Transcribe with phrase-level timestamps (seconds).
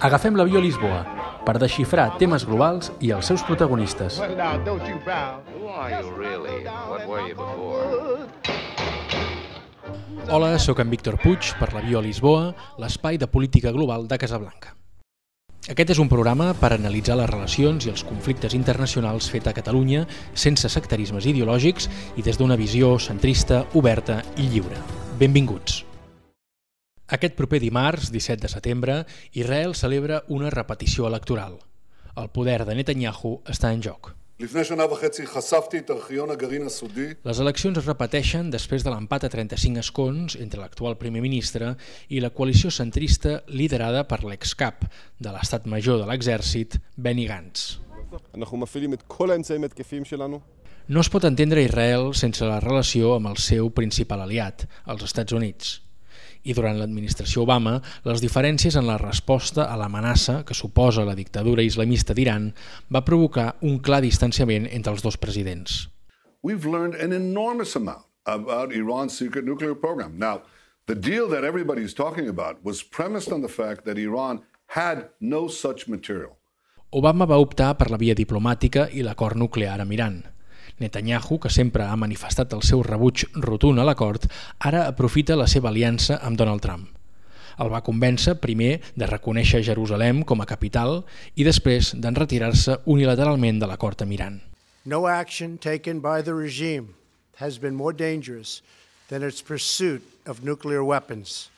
[0.00, 1.00] Agafem l'avió a Lisboa
[1.46, 4.18] per desxifrar temes globals i els seus protagonistes.
[10.26, 12.50] Hola, sóc en Víctor Puig per l'avió a Lisboa,
[12.82, 14.74] l'espai de política global de Casablanca.
[15.66, 20.04] Aquest és un programa per analitzar les relacions i els conflictes internacionals fet a Catalunya
[20.34, 24.78] sense sectarismes ideològics i des d'una visió centrista, oberta i lliure.
[25.18, 25.82] Benvinguts.
[27.06, 28.94] Aquest proper dimarts, 17 de setembre,
[29.32, 31.60] Israel celebra una repetició electoral.
[32.18, 34.10] El poder de Netanyahu està en joc.
[37.24, 41.76] Les eleccions es repeteixen després de l'empat a 35 escons entre l'actual primer ministre
[42.10, 44.84] i la coalició centrista liderada per l'excap
[45.22, 47.78] de l'estat major de l'exèrcit, Benny Gantz.
[50.88, 55.32] No es pot entendre Israel sense la relació amb el seu principal aliat, els Estats
[55.32, 55.85] Units.
[56.46, 61.66] I durant l'administració Obama, les diferències en la resposta a l'amenaça que suposa la dictadura
[61.66, 62.52] islamista d'Iran
[62.94, 65.86] va provocar un clar distanciament entre els dos presidents.
[66.46, 70.12] we've learned an enormous amount about Iran's secret nuclear program.
[70.18, 70.42] Now,
[70.86, 74.42] the deal that everybody's talking about was premised on the fact that Iran
[74.78, 76.32] had no such material.
[76.92, 80.22] Obama va optar per la via diplomàtica i l'acord nuclear amb Iran.
[80.78, 84.26] Netanyahu, que sempre ha manifestat el seu rebuig rotund a l'acord,
[84.58, 86.90] ara aprofita la seva aliança amb Donald Trump.
[87.56, 90.98] El va convèncer primer de reconèixer Jerusalem com a capital
[91.34, 94.40] i després d'enretirar-se unilateralment de l'acord amb Iran.
[94.84, 96.92] No action taken by the regime
[97.40, 98.60] has been more dangerous
[99.08, 101.48] than its pursuit of nuclear weapons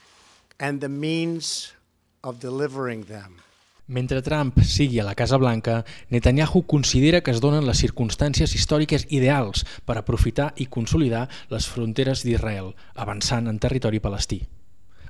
[0.60, 1.75] and the means
[2.22, 3.42] of delivering them.
[3.89, 9.06] Mentre Trump sigui a la Casa Blanca, Netanyahu considera que es donen les circumstàncies històriques
[9.08, 14.42] ideals per aprofitar i consolidar les fronteres d'Israel, avançant en territori palestí.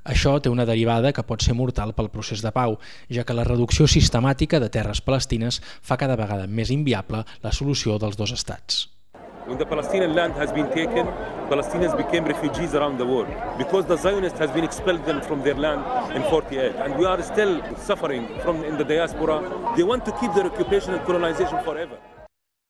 [0.07, 2.77] Això té una derivada que pot ser mortal pel procés de pau,
[3.11, 7.99] ja que la reducció sistemàtica de terres palestines fa cada vegada més inviable la solució
[7.99, 8.85] dels dos estats.
[9.49, 11.07] When the Palestinian land has been taken,
[11.49, 15.55] Palestinians became refugees around the world because the Zionists has been expelled them from their
[15.55, 15.81] land
[16.15, 19.41] in 48, and we are still suffering from in the diaspora.
[19.75, 21.97] They want to keep their occupation and colonization forever.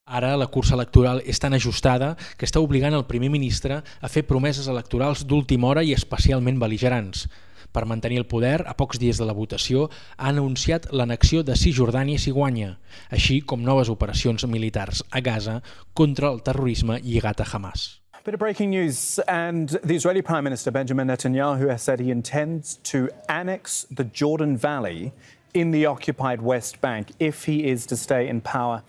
[0.06, 4.24] Ara la cursa electoral és tan ajustada que està obligant el primer ministre a fer
[4.24, 7.28] promeses electorals d'última hora i especialment beligerants.
[7.70, 9.86] Per mantenir el poder, a pocs dies de la votació,
[10.18, 12.78] ha anunciat l'annexió de Cisjordània si guanya,
[13.14, 15.60] així com noves operacions militars a Gaza
[15.94, 18.00] contra el terrorisme lligat a Hamas.
[18.24, 22.76] Bit of breaking news, and the Israeli Prime Minister Benjamin Netanyahu has said he intends
[22.82, 25.12] to annex the Jordan Valley
[25.54, 28.82] in the occupied West Bank if he is to stay in power.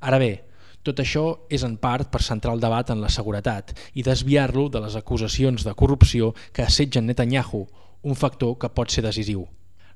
[0.00, 0.32] Ara bé,
[0.82, 4.82] tot això és en part per centrar el debat en la seguretat i desviar-lo de
[4.82, 7.68] les acusacions de corrupció que assetgen Netanyahu,
[8.02, 9.46] un factor que pot ser decisiu.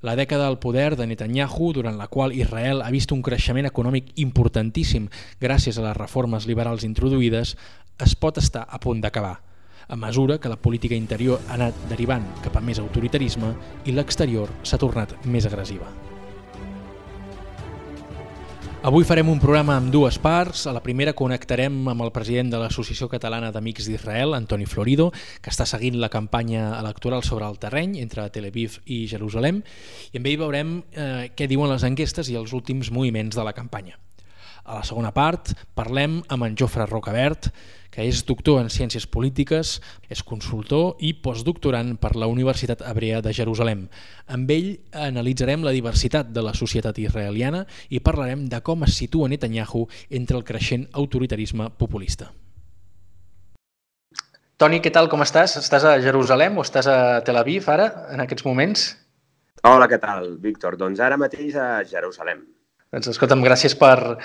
[0.02, 4.12] La dècada del poder de Netanyahu, durant la qual Israel ha vist un creixement econòmic
[4.22, 5.08] importantíssim
[5.40, 7.56] gràcies a les reformes liberals introduïdes,
[7.98, 9.40] es pot estar a punt d'acabar,
[9.88, 13.54] a mesura que la política interior ha anat derivant cap a més autoritarisme
[13.86, 16.15] i l'exterior s'ha tornat més agressiva.
[18.86, 20.60] Avui farem un programa amb dues parts.
[20.70, 25.08] A la primera connectarem amb el president de l'Associació Catalana d'Amics d'Israel, Antoni Florido,
[25.42, 29.64] que està seguint la campanya electoral sobre el terreny entre Tel Aviv i Jerusalem,
[30.14, 33.58] i amb ell veurem eh, què diuen les enquestes i els últims moviments de la
[33.58, 33.98] campanya.
[34.66, 37.52] A la segona part parlem amb en Jofre Rocabert,
[37.94, 39.76] que és doctor en Ciències Polítiques,
[40.10, 43.84] és consultor i postdoctorant per la Universitat Hebrea de Jerusalem.
[44.26, 44.72] Amb ell
[45.06, 47.62] analitzarem la diversitat de la societat israeliana
[47.94, 52.32] i parlarem de com es situa Netanyahu entre el creixent autoritarisme populista.
[54.58, 55.54] Toni, què tal, com estàs?
[55.62, 58.90] Estàs a Jerusalem o estàs a Tel Aviv ara, en aquests moments?
[59.62, 60.74] Hola, què tal, Víctor?
[60.80, 62.42] Doncs ara mateix a Jerusalem.
[62.94, 64.16] Doncs escolta'm, gràcies per,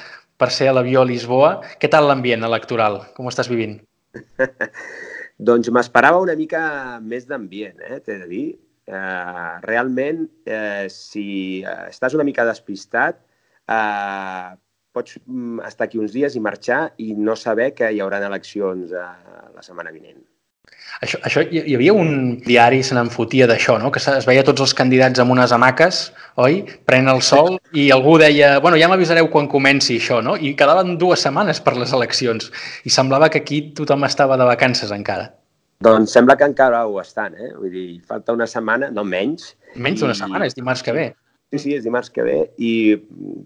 [0.41, 1.51] per ser a l'avió a Lisboa.
[1.77, 3.03] Què tal l'ambient electoral?
[3.17, 3.77] Com ho estàs vivint?
[5.51, 6.63] doncs m'esperava una mica
[7.05, 8.47] més d'ambient, eh, t'he de dir.
[8.91, 13.21] Uh, realment, uh, si estàs una mica despistat,
[13.69, 14.57] uh,
[14.91, 18.91] pots mm, estar aquí uns dies i marxar i no saber que hi haurà eleccions
[18.91, 19.13] uh,
[19.53, 20.19] la setmana vinent.
[21.01, 22.11] Això, això, hi havia un
[22.45, 23.89] diari, se n'en fotia d'això, no?
[23.93, 26.01] que es veia tots els candidats amb unes hamaques,
[26.43, 26.59] oi?
[26.85, 30.35] Pren el sol i algú deia, bueno, ja m'avisareu quan comenci això, no?
[30.37, 32.51] I quedaven dues setmanes per les eleccions
[32.85, 35.31] i semblava que aquí tothom estava de vacances encara.
[35.81, 37.49] Doncs sembla que encara ho estan, eh?
[37.57, 39.55] Vull dir, falta una setmana, no menys.
[39.73, 40.21] Menys d'una i...
[40.21, 41.07] setmana, és dimarts que ve.
[41.49, 42.73] Sí, sí, és dimarts que ve i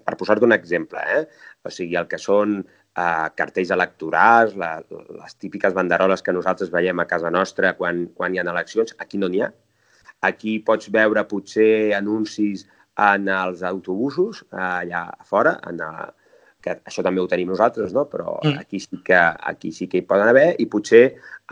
[0.04, 1.24] per posar-te un exemple, eh?
[1.66, 2.60] o sigui, el que són
[2.98, 4.72] eh, cartells electorals, la,
[5.20, 9.22] les típiques banderoles que nosaltres veiem a casa nostra quan, quan hi ha eleccions, aquí
[9.22, 9.52] no n'hi ha.
[10.26, 12.66] Aquí pots veure potser anuncis
[12.98, 16.14] en els autobusos, allà a fora, en el,
[16.66, 18.06] que això també ho tenim nosaltres, no?
[18.10, 18.64] però mm.
[18.64, 19.20] aquí, sí que,
[19.52, 21.04] aquí sí que hi poden haver, i potser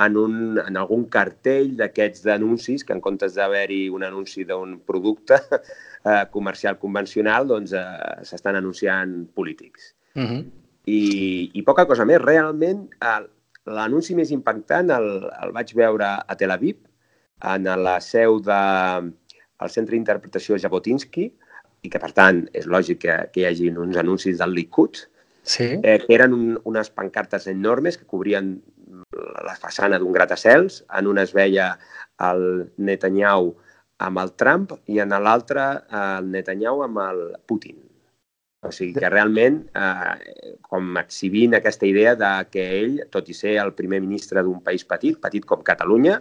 [0.01, 5.37] en, un, en algun cartell d'aquests d'anuncis, que en comptes d'haver-hi un anunci d'un producte
[5.59, 7.85] eh, comercial convencional, doncs eh,
[8.25, 9.93] s'estan anunciant polítics.
[10.15, 10.62] Mm -hmm.
[10.85, 12.21] I, I poca cosa més.
[12.21, 12.87] Realment,
[13.69, 15.09] l'anunci més impactant el,
[15.43, 16.81] el vaig veure a Tel Aviv,
[17.53, 21.29] en la seu del de, Centre d'Interpretació Jabotinsky,
[21.83, 25.01] i que, per tant, és lògic que, que hi hagi uns anuncis del Likud,
[25.43, 25.67] sí.
[25.83, 28.55] eh, que eren un, unes pancartes enormes que cobrien
[29.43, 30.81] la façana d'un gratacels.
[30.97, 31.73] En una es veia
[32.23, 33.51] el Netanyahu
[34.03, 35.65] amb el Trump i en l'altre
[36.03, 37.79] el Netanyahu amb el Putin.
[38.63, 43.57] O sigui que realment, eh, com exhibint aquesta idea de que ell, tot i ser
[43.61, 46.19] el primer ministre d'un país petit, petit com Catalunya,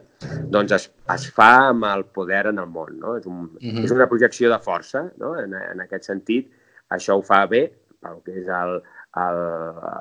[0.50, 2.98] doncs es, es fa amb el poder en el món.
[2.98, 3.16] No?
[3.20, 3.60] És, un, mhm.
[3.60, 3.84] -huh.
[3.84, 5.36] és una projecció de força, no?
[5.38, 6.50] en, en aquest sentit,
[6.90, 7.70] això ho fa bé,
[8.02, 8.82] pel que és el,
[9.22, 9.40] el,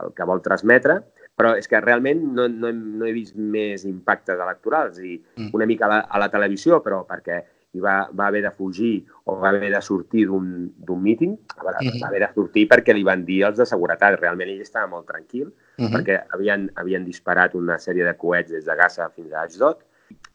[0.01, 1.01] el que vol transmetre,
[1.37, 5.49] però és que realment no, no, he, no he vist més impactes electorals i mm.
[5.53, 7.41] una mica a la, a la televisió, però perquè
[7.73, 11.87] i va, va haver de fugir o va haver de sortir d'un míting, va, mm
[11.87, 12.01] -hmm.
[12.01, 14.19] va haver de sortir perquè li van dir els de seguretat.
[14.19, 15.93] Realment ell estava molt tranquil mm -hmm.
[15.93, 19.77] perquè havien, havien disparat una sèrie de coets des de Gaza fins a Ashdod.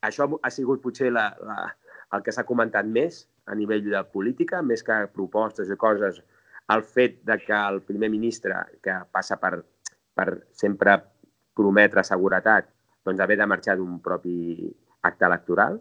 [0.02, 1.76] Això ha sigut potser la, la,
[2.12, 6.22] el que s'ha comentat més a nivell de política, més que propostes i coses,
[6.74, 9.62] el fet de que el primer ministre, que passa per,
[10.14, 11.02] per sempre
[11.54, 12.68] prometre seguretat,
[13.04, 15.80] doncs haver de marxar d'un propi acte electoral,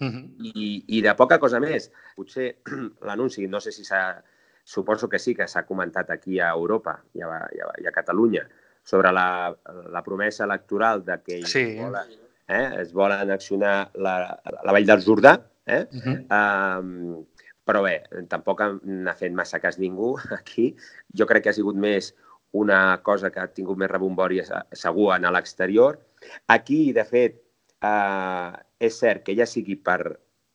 [0.00, 0.24] Uh -huh.
[0.54, 1.90] I, I de poca cosa més.
[2.16, 2.56] Potser
[3.08, 4.22] l'anunci, no sé si s'ha...
[4.66, 7.92] Suposo que sí, que s'ha comentat aquí a Europa i a, i a, i a
[7.92, 8.48] Catalunya
[8.82, 9.56] sobre la,
[9.92, 11.76] la promesa electoral de que sí.
[11.78, 12.10] volen,
[12.48, 15.40] eh, es volen accionar la, la Vall del Jordà.
[15.66, 15.86] Eh?
[15.92, 16.80] Uh -huh.
[16.80, 17.24] um,
[17.66, 20.76] però bé, tampoc n'ha fet massa cas ningú aquí.
[21.14, 22.14] Jo crec que ha sigut més
[22.52, 24.40] una cosa que ha tingut més rebombori
[24.72, 25.98] segur en l'exterior.
[26.46, 27.42] Aquí, de fet,
[27.86, 30.00] eh, és cert que ja sigui per,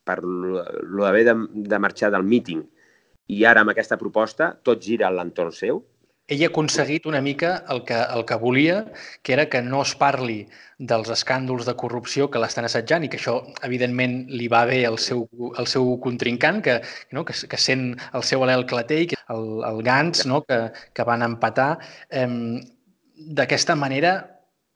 [0.06, 1.36] per l'haver de,
[1.74, 2.64] de marxar del míting
[3.32, 5.82] i ara amb aquesta proposta tot gira a l'entorn seu.
[6.32, 8.76] Ell ha aconseguit una mica el que, el que volia,
[9.22, 10.38] que era que no es parli
[10.92, 13.34] dels escàndols de corrupció que l'estan assetjant i que això,
[13.68, 15.26] evidentment, li va bé al seu,
[15.60, 16.78] al seu contrincant, que,
[17.12, 20.62] no, que, que sent el seu alel clatell, el, el Gantz, no, que,
[20.96, 21.74] que van empatar.
[22.10, 22.30] Eh,
[23.22, 24.16] D'aquesta manera,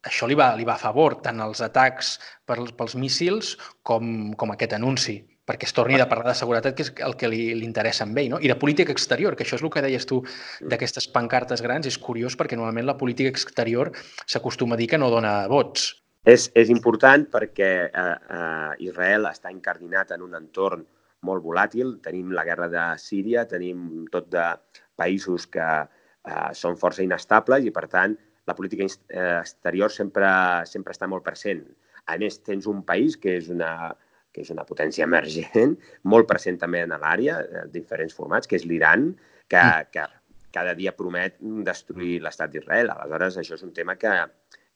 [0.06, 2.16] això li va, li va a favor, tant els atacs
[2.48, 6.86] pels, pels míssils com, com aquest anunci, perquè es torni a parlar de seguretat, que
[6.86, 8.40] és el que li, li interessa amb ell, no?
[8.42, 10.22] i de política exterior, que això és el que deies tu
[10.62, 13.92] d'aquestes pancartes grans, és curiós perquè normalment la política exterior
[14.26, 15.92] s'acostuma a dir que no dona vots.
[16.26, 18.04] És, és important perquè eh,
[18.38, 20.82] eh, Israel està incardinat en un entorn
[21.26, 22.00] molt volàtil.
[22.02, 24.46] Tenim la guerra de Síria, tenim tot de
[24.98, 30.30] països que eh, són força inestables i, per tant, la política eh, exterior sempre,
[30.70, 31.64] sempre està molt present.
[32.06, 33.72] A més, tens un país que és una,
[34.34, 38.68] que és una potència emergent, molt present també en l'àrea, en diferents formats, que és
[38.70, 39.10] l'Iran,
[39.50, 39.92] que, mm.
[39.96, 40.06] que
[40.56, 42.94] cada dia promet destruir l'estat d'Israel.
[42.94, 44.14] Aleshores, això és un tema que,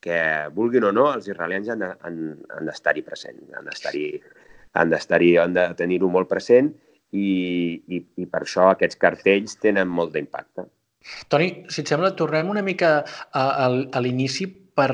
[0.03, 0.19] que
[0.55, 2.21] vulguin o no, els israelians han, han,
[2.55, 4.07] han d'estar-hi present, han d'estar-hi
[4.73, 6.69] han d'estar-hi, han de tenir-ho molt present
[7.11, 7.29] i,
[7.87, 10.67] i, i per això aquests cartells tenen molt d'impacte.
[11.31, 14.47] Toni, si et sembla, tornem una mica a, a, a l'inici
[14.79, 14.91] per,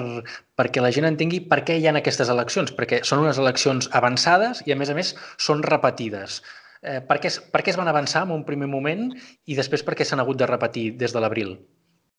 [0.58, 4.64] perquè la gent entengui per què hi ha aquestes eleccions, perquè són unes eleccions avançades
[4.66, 6.42] i, a més a més, són repetides.
[6.86, 9.08] Eh, per, què, per què es van avançar en un primer moment
[9.50, 11.56] i després per què s'han hagut de repetir des de l'abril?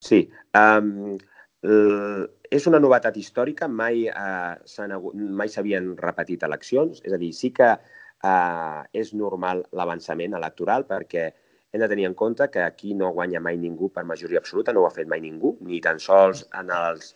[0.02, 0.26] Sí,
[0.58, 1.16] um,
[2.52, 4.54] és una novetat històrica, mai uh,
[5.14, 11.30] mai s'havien repetit eleccions, és a dir, sí que uh, és normal l'avançament electoral perquè
[11.76, 14.82] hem de tenir en compte que aquí no guanya mai ningú per majoria absoluta, no
[14.82, 17.12] ho ha fet mai ningú, ni tan sols en els,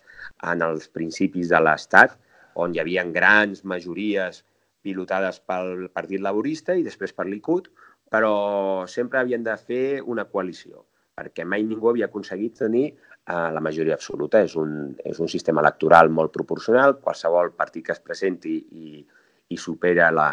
[0.52, 2.16] en els principis de l'Estat,
[2.60, 4.42] on hi havia grans majories
[4.84, 7.70] pilotades pel Partit Laborista i després per Likud,
[8.10, 10.84] però sempre havien de fer una coalició,
[11.16, 14.42] perquè mai ningú havia aconseguit tenir eh, la majoria absoluta.
[14.42, 19.04] És un, és un sistema electoral molt proporcional, qualsevol partit que es presenti i,
[19.48, 20.30] i supera la,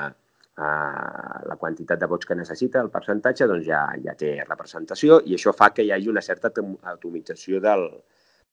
[0.58, 5.38] eh, la quantitat de vots que necessita, el percentatge, doncs ja, ja té representació i
[5.38, 6.52] això fa que hi hagi una certa
[6.94, 7.88] atomització del,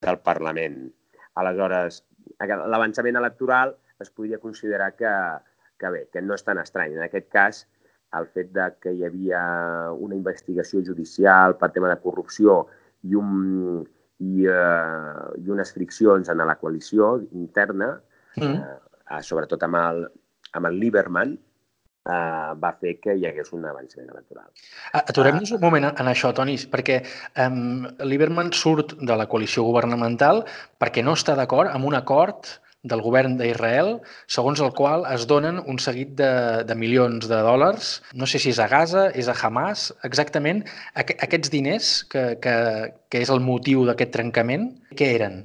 [0.04, 0.82] del Parlament.
[1.40, 2.02] Aleshores,
[2.40, 5.12] l'avançament electoral es podria considerar que,
[5.78, 6.94] que bé, que no és tan estrany.
[6.94, 7.64] En aquest cas,
[8.18, 9.42] el fet de que hi havia
[9.92, 12.61] una investigació judicial per tema de corrupció
[13.02, 13.80] i, un,
[14.23, 17.94] i, uh, i unes friccions en la coalició interna,
[18.38, 18.52] mm.
[18.54, 20.04] eh, sobretot amb el,
[20.54, 21.34] amb el Lieberman,
[22.04, 24.50] eh, va fer que hi hagués un avançament electoral.
[25.00, 27.00] Aturem-nos un moment en això, Toni, perquè
[27.46, 30.44] um, Lieberman surt de la coalició governamental
[30.80, 33.94] perquè no està d'acord amb un acord del govern d'Israel,
[34.28, 36.30] segons el qual es donen un seguit de,
[36.68, 40.61] de milions de dòlars, no sé si és a Gaza, és a Hamas, exactament,
[40.92, 42.54] aqu aquests diners que, que,
[43.08, 44.68] que és el motiu d'aquest trencament,
[45.00, 45.40] què eren?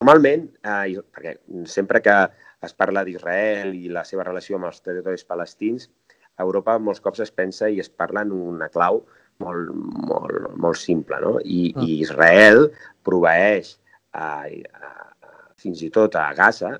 [0.00, 1.36] Normalment, eh, perquè
[1.68, 2.16] sempre que
[2.64, 5.90] es parla d'Israel i la seva relació amb els territoris palestins,
[6.36, 9.02] a Europa molts cops es pensa i es parla en una clau
[9.42, 9.72] molt,
[10.08, 11.36] molt, molt simple, no?
[11.40, 11.84] I, mm.
[11.84, 12.68] i Israel
[13.06, 13.74] proveeix
[14.16, 14.92] a, a,
[15.60, 16.74] fins i tot a Gaza,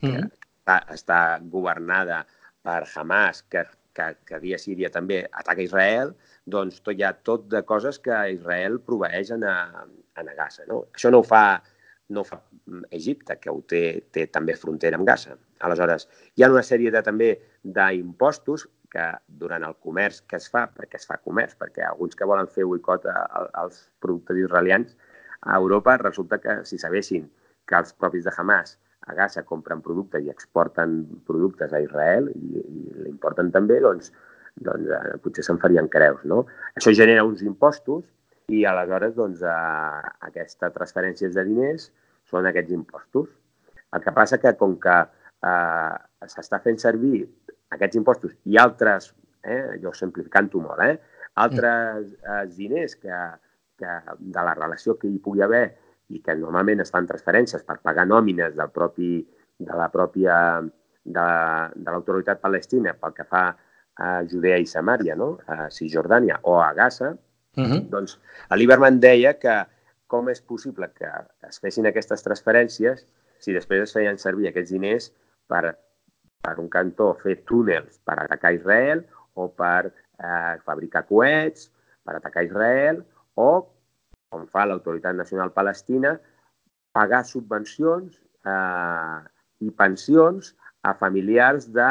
[0.00, 0.28] que mm.
[0.28, 1.20] està, està
[1.52, 2.22] governada
[2.64, 3.64] per Hamas, que,
[3.96, 6.14] que, que dia Síria també ataca Israel,
[6.44, 9.56] doncs tot, hi ha tot de coses que Israel proveeix en a,
[10.20, 10.68] en a Gaza.
[10.68, 10.84] No?
[10.96, 11.44] Això no ho fa
[12.08, 12.40] no fa
[12.90, 13.82] Egipte, que ho té,
[14.12, 15.38] té també frontera amb Gaza.
[15.64, 17.30] Aleshores, hi ha una sèrie de, també
[17.64, 22.28] d'impostos que durant el comerç que es fa, perquè es fa comerç, perquè alguns que
[22.30, 24.94] volen fer boicot als productes israelians,
[25.44, 27.26] a Europa resulta que si sabessin
[27.66, 32.60] que els propis de Hamas a Gaza compren productes i exporten productes a Israel i,
[32.62, 34.12] i l'importen també, doncs,
[34.68, 36.22] doncs eh, potser se'n farien creus.
[36.30, 36.44] No?
[36.78, 38.06] Això genera uns impostos
[38.52, 41.88] i aleshores doncs, eh, aquestes transferències de diners
[42.28, 43.30] són aquests impostos.
[43.94, 45.94] El que passa que com que eh,
[46.28, 47.24] s'està fent servir
[47.76, 49.12] aquests impostos i altres,
[49.44, 53.16] eh, jo simplificant-ho molt, eh, altres eh, diners que,
[53.80, 55.66] que de la relació que hi pugui haver
[56.12, 59.12] i que normalment es fan transferències per pagar nòmines del propi,
[59.58, 61.28] de la pròpia de,
[61.76, 63.44] de l'autoritat palestina pel que fa
[63.94, 65.38] a Judea i Samària, no?
[65.46, 67.14] a Cisjordània o a Gaza,
[67.56, 67.80] uh -huh.
[67.90, 68.18] doncs
[68.50, 69.56] Lieberman deia que
[70.06, 71.10] com és possible que
[71.48, 73.06] es fessin aquestes transferències
[73.38, 75.12] si després es feien servir aquests diners
[75.46, 75.76] per,
[76.40, 81.70] per un cantó fer túnels per atacar Israel o per eh, fabricar coets
[82.04, 83.74] per atacar Israel o
[84.34, 86.16] com fa l'Autoritat Nacional Palestina,
[86.94, 88.18] pagar subvencions
[88.50, 89.18] eh,
[89.62, 91.90] i pensions a familiars de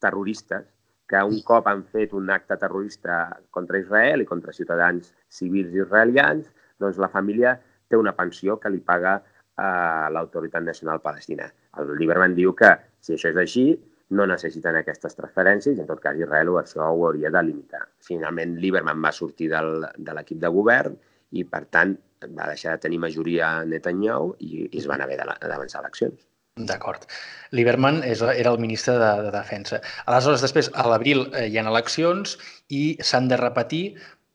[0.00, 0.64] terroristes
[1.08, 3.18] que un cop han fet un acte terrorista
[3.50, 6.48] contra Israel i contra ciutadans civils israelians,
[6.80, 7.54] doncs la família
[7.88, 11.50] té una pensió que li paga eh, l'Autoritat Nacional Palestina.
[11.78, 12.72] El Lieberman diu que
[13.04, 13.66] si això és així,
[14.14, 17.84] no necessiten aquestes transferències i en tot cas Israel això ho hauria de limitar.
[18.04, 20.96] Finalment, Lieberman va sortir del, de l'equip de govern
[21.32, 25.82] i, per tant, va deixar de tenir majoria Netanyahu i, i es van haver d'avançar
[25.82, 26.28] eleccions.
[26.54, 27.08] D'acord.
[27.50, 29.80] Lieberman és, era el ministre de, de Defensa.
[30.06, 32.36] Aleshores, després, a l'abril eh, hi ha eleccions
[32.70, 33.80] i s'han de repetir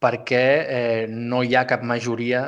[0.03, 2.41] perquè eh, no hi ha cap majoria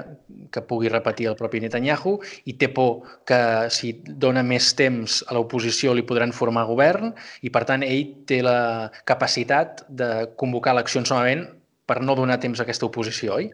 [0.51, 2.17] que pugui repetir el propi Netanyahu
[2.51, 3.39] i té por que
[3.71, 3.93] si
[4.25, 8.91] dona més temps a l'oposició li podran formar govern i, per tant, ell té la
[9.07, 11.47] capacitat de convocar eleccions novament
[11.87, 13.47] per no donar temps a aquesta oposició, oi?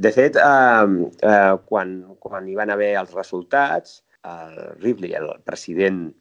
[0.00, 1.94] De fet, eh, eh, quan,
[2.24, 6.12] quan hi van haver els resultats, el Ripley, el president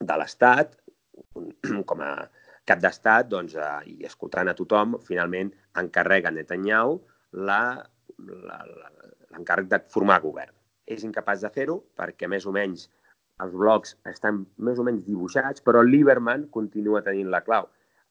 [0.00, 0.76] de l'Estat,
[1.90, 2.28] com a
[2.68, 5.48] cap d'estat, doncs, eh, i escoltant a tothom, finalment
[5.82, 6.92] encarrega a Netanyahu
[7.48, 10.54] l'encàrrec de formar govern.
[10.90, 12.80] És incapaç de fer-ho perquè més o menys
[13.40, 14.34] els blocs estan
[14.66, 17.64] més o menys dibuixats, però Lieberman continua tenint la clau.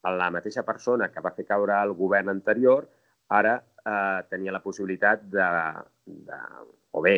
[0.08, 2.82] La mateixa persona que va fer caure el govern anterior
[3.40, 5.50] ara eh, tenia la possibilitat de,
[6.08, 6.40] de
[6.96, 7.18] o bé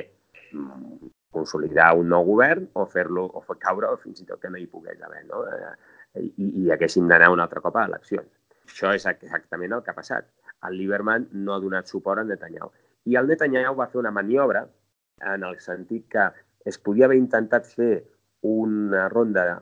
[1.32, 4.60] consolidar un nou govern o fer-lo o fer caure o fins i tot que no
[4.60, 5.46] hi pogués haver, no?
[5.48, 5.74] Eh,
[6.22, 8.30] i, i haguéssim d'anar un altre cop a eleccions.
[8.68, 10.28] Això és exactament el que ha passat.
[10.68, 12.70] El Lieberman no ha donat suport a Netanyahu.
[13.10, 14.66] I el Netanyahu va fer una maniobra
[15.34, 16.28] en el sentit que
[16.66, 17.94] es podia haver intentat fer
[18.48, 19.62] una ronda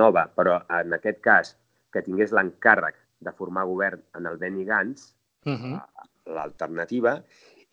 [0.00, 1.54] nova, però en aquest cas
[1.92, 5.14] que tingués l'encàrrec de formar govern en el Benny Gantz,
[5.44, 5.80] uh -huh.
[6.26, 7.22] l'alternativa,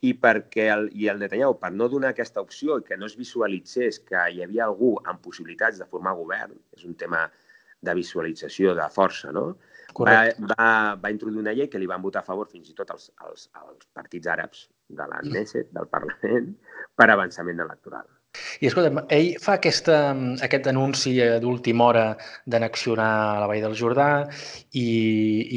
[0.06, 3.16] i perquè el, i el Netanyahu, per no donar aquesta opció i que no es
[3.18, 7.25] visualitzés que hi havia algú amb possibilitats de formar govern, és un tema
[7.82, 9.48] de visualització de força, no?
[9.98, 10.20] Va,
[10.51, 10.68] va,
[11.01, 13.48] va introduir una llei que li van votar a favor fins i tot els, els,
[13.63, 14.68] els partits àrabs
[15.00, 16.51] de la Knesset, del Parlament,
[16.98, 18.06] per avançament electoral.
[18.62, 19.98] I escolta'm, ell fa aquesta,
[20.46, 22.06] aquest anunci d'última hora
[22.46, 24.10] d'anexionar la Vall del Jordà
[24.74, 24.88] i,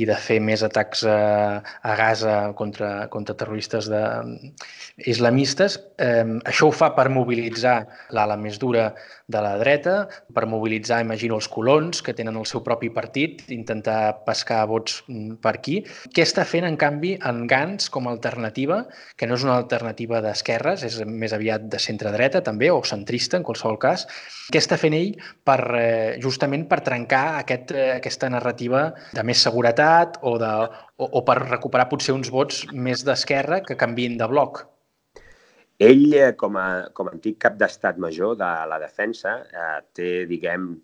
[0.03, 1.21] i de fer més atacs a,
[1.61, 4.03] a Gaza contra, contra terroristes de,
[5.07, 5.79] islamistes.
[5.99, 7.77] Eh, això ho fa per mobilitzar
[8.15, 8.91] l'ala més dura
[9.31, 14.25] de la dreta, per mobilitzar, imagino, els colons que tenen el seu propi partit, intentar
[14.27, 15.79] pescar vots mm, per aquí.
[16.15, 18.83] Què està fent, en canvi, en Gantz com a alternativa,
[19.17, 23.47] que no és una alternativa d'esquerres, és més aviat de centre-dreta també, o centrista en
[23.47, 24.07] qualsevol cas.
[24.51, 25.15] Què està fent ell
[25.47, 30.53] per, eh, justament per trencar aquest, eh, aquesta narrativa de més seguretat o, de,
[30.97, 34.65] o, o per recuperar potser uns vots més d'esquerra que canvien de bloc?
[35.81, 40.11] Ell, eh, com a, com a antic cap d'estat major de la defensa, eh, té,
[40.29, 40.75] diguem,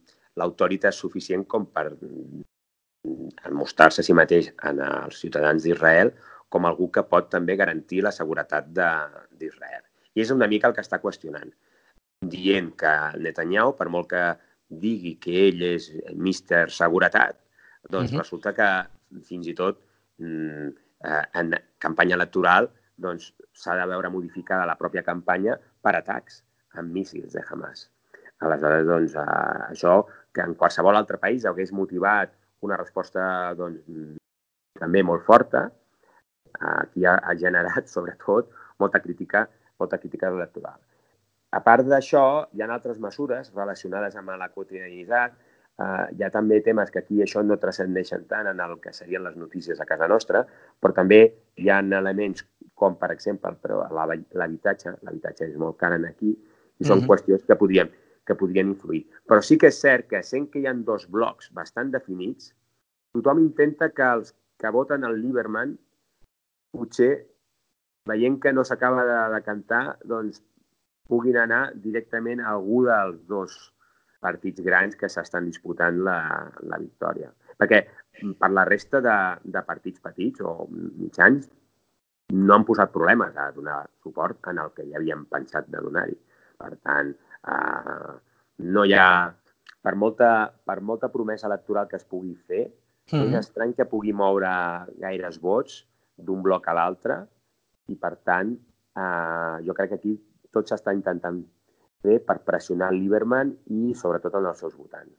[0.40, 1.90] l'autoritat suficient com per
[3.56, 6.12] mostrar-se a si mateix en els ciutadans d'Israel
[6.52, 9.82] com algú que pot també garantir la seguretat d'Israel.
[10.16, 11.50] I és una mica el que està qüestionant,
[12.32, 12.92] dient que
[13.22, 14.24] Netanyahu, per molt que
[14.68, 17.38] digui que ell és míster seguretat,
[17.88, 18.22] doncs uh -huh.
[18.22, 18.68] resulta que
[19.24, 19.78] fins i tot
[20.18, 20.68] mm,
[21.04, 26.42] eh, en campanya electoral doncs s'ha de veure modificada la pròpia campanya per atacs
[26.74, 27.90] amb míssils de Hamas.
[28.38, 33.80] Aleshores, doncs, eh, això que en qualsevol altre país hagués motivat una resposta doncs,
[34.80, 35.70] també molt forta,
[36.60, 39.46] aquí ha, ha generat, sobretot, molta crítica,
[39.78, 40.80] molta crítica electoral.
[41.56, 42.22] A part d'això,
[42.52, 45.36] hi ha altres mesures relacionades amb la quotidianitat.
[45.76, 49.24] Uh, hi ha també temes que aquí això no transcendeixen tant en el que serien
[49.26, 50.42] les notícies a casa nostra,
[50.80, 51.20] però també
[51.60, 53.52] hi ha elements com, per exemple,
[53.92, 54.96] l'habitatge.
[55.04, 57.08] L'habitatge és molt car aquí i són mm -hmm.
[57.08, 57.90] qüestions que podien,
[58.26, 59.06] que podien influir.
[59.28, 62.54] Però sí que és cert que, sent que hi ha dos blocs bastant definits,
[63.12, 65.78] tothom intenta que els que voten el Lieberman
[66.72, 67.26] potser,
[68.06, 70.42] veient que no s'acaba de, de cantar, doncs
[71.08, 73.56] puguin anar directament a algú dels dos
[74.22, 76.18] partits grans que s'estan disputant la,
[76.66, 77.30] la victòria.
[77.56, 77.82] Perquè
[78.40, 81.48] per la resta de, de partits petits o mitjans
[82.34, 86.16] no han posat problemes a donar suport en el que ja havíem pensat de donar-hi.
[86.58, 87.12] Per tant,
[87.52, 88.14] eh,
[88.76, 89.10] no hi ha...
[89.86, 92.64] Per molta, per molta promesa electoral que es pugui fer,
[93.12, 93.28] mm.
[93.28, 94.50] és estrany que pugui moure
[94.98, 95.84] gaires vots
[96.18, 97.20] d'un bloc a l'altre
[97.86, 98.50] i, per tant,
[98.98, 100.14] eh, jo crec que aquí
[100.56, 101.44] tot s'està intentant
[102.04, 105.14] fer per pressionar el Lieberman i, sobretot, en els seus votants.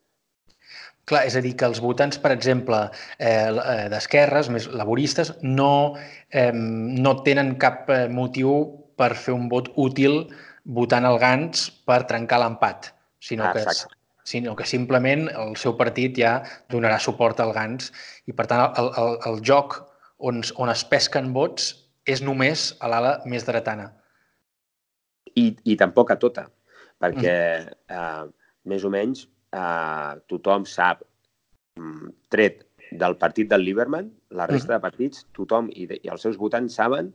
[1.07, 2.81] Clar, és a dir, que els votants, per exemple,
[3.17, 5.95] eh, eh d'esquerres, més laboristes, no,
[6.29, 8.57] eh, no tenen cap eh, motiu
[8.99, 10.25] per fer un vot útil
[10.79, 12.91] votant el Gans per trencar l'empat,
[13.23, 13.63] sinó, ah, que,
[14.27, 16.41] sinó que simplement el seu partit ja
[16.73, 17.93] donarà suport al Gans
[18.25, 19.79] i, per tant, el, el, el joc
[20.17, 21.71] on, on es pesquen vots
[22.07, 23.93] és només a l'ala més dretana.
[25.37, 26.47] I, I tampoc a tota,
[27.01, 27.73] perquè mm.
[27.93, 31.03] eh, més o menys eh, tothom sap,
[31.79, 34.77] mm, tret del partit del Lieberman, la resta mm.
[34.77, 37.11] de partits, tothom i, de, i els seus votants saben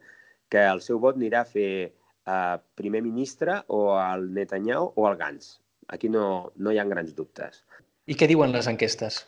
[0.52, 5.18] que el seu vot anirà a fer eh, primer ministre o al Netanyahu o al
[5.20, 5.58] Gantz.
[5.92, 7.62] Aquí no, no hi ha grans dubtes.
[8.06, 9.22] I què diuen les enquestes?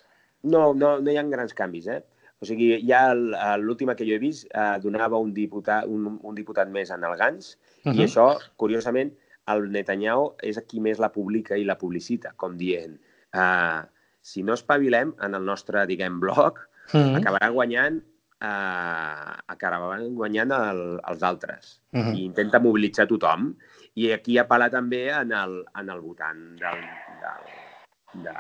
[0.44, 2.02] No, no, no hi ha grans canvis, eh?
[2.42, 6.68] O sigui, ja l'última que jo he vist eh, donava un diputat, un, un diputat
[6.68, 8.00] més en el Gans uh -huh.
[8.00, 9.12] i això, curiosament,
[9.46, 12.98] el Netanyahu és qui més la publica i la publicita, com dient,
[13.32, 13.82] eh,
[14.22, 16.58] si no espavilem en el nostre, diguem, blog,
[16.92, 17.16] uh -huh.
[17.20, 18.02] acabarà guanyant
[18.44, 21.80] eh, acabaran guanyant el, els altres.
[21.92, 22.14] Uh -huh.
[22.16, 23.54] I intenta mobilitzar tothom.
[23.94, 26.80] I aquí apel·la també en el, en el votant del,
[27.22, 28.36] del, de,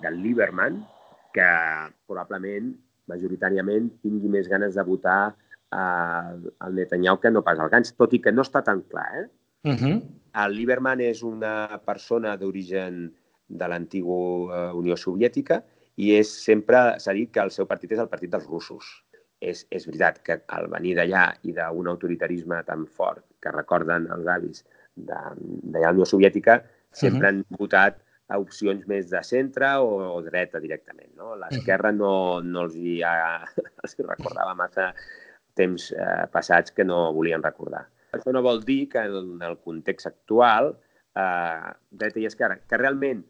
[0.00, 0.84] del Lieberman,
[1.32, 1.48] que
[2.06, 2.74] probablement
[3.06, 5.34] majoritàriament tingui més ganes de votar
[5.74, 9.08] eh, el Netanyahu que no pas el Gantz, tot i que no està tan clar.
[9.20, 9.26] Eh?
[9.64, 10.02] Uh -huh.
[10.44, 13.12] El Lieberman és una persona d'origen
[13.48, 14.18] de l'antiga
[14.56, 15.62] eh, Unió Soviètica
[15.96, 19.04] i és sempre s'ha dit que el seu partit és el partit dels russos.
[19.40, 24.26] És, és veritat que al venir d'allà i d'un autoritarisme tan fort que recorden els
[24.26, 24.64] avis
[24.96, 27.28] d'allà la Unió Soviètica, sempre uh -huh.
[27.28, 31.12] han votat a opcions més de centre o, o dreta directament.
[31.16, 31.34] No?
[31.36, 33.44] L'esquerra no, no els, hi ha,
[33.82, 34.94] els hi recordava massa
[35.58, 37.84] temps eh, passats que no volien recordar.
[38.14, 43.24] Això no vol dir que en el context actual eh, dreta i esquerra, que realment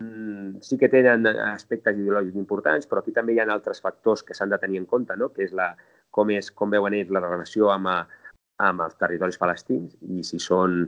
[0.00, 4.36] mm, sí que tenen aspectes ideològics importants, però aquí també hi ha altres factors que
[4.36, 5.30] s'han de tenir en compte, no?
[5.34, 5.72] que és la,
[6.10, 7.98] com, és, com veuen ells la relació amb, a,
[8.70, 10.84] amb els territoris palestins i si són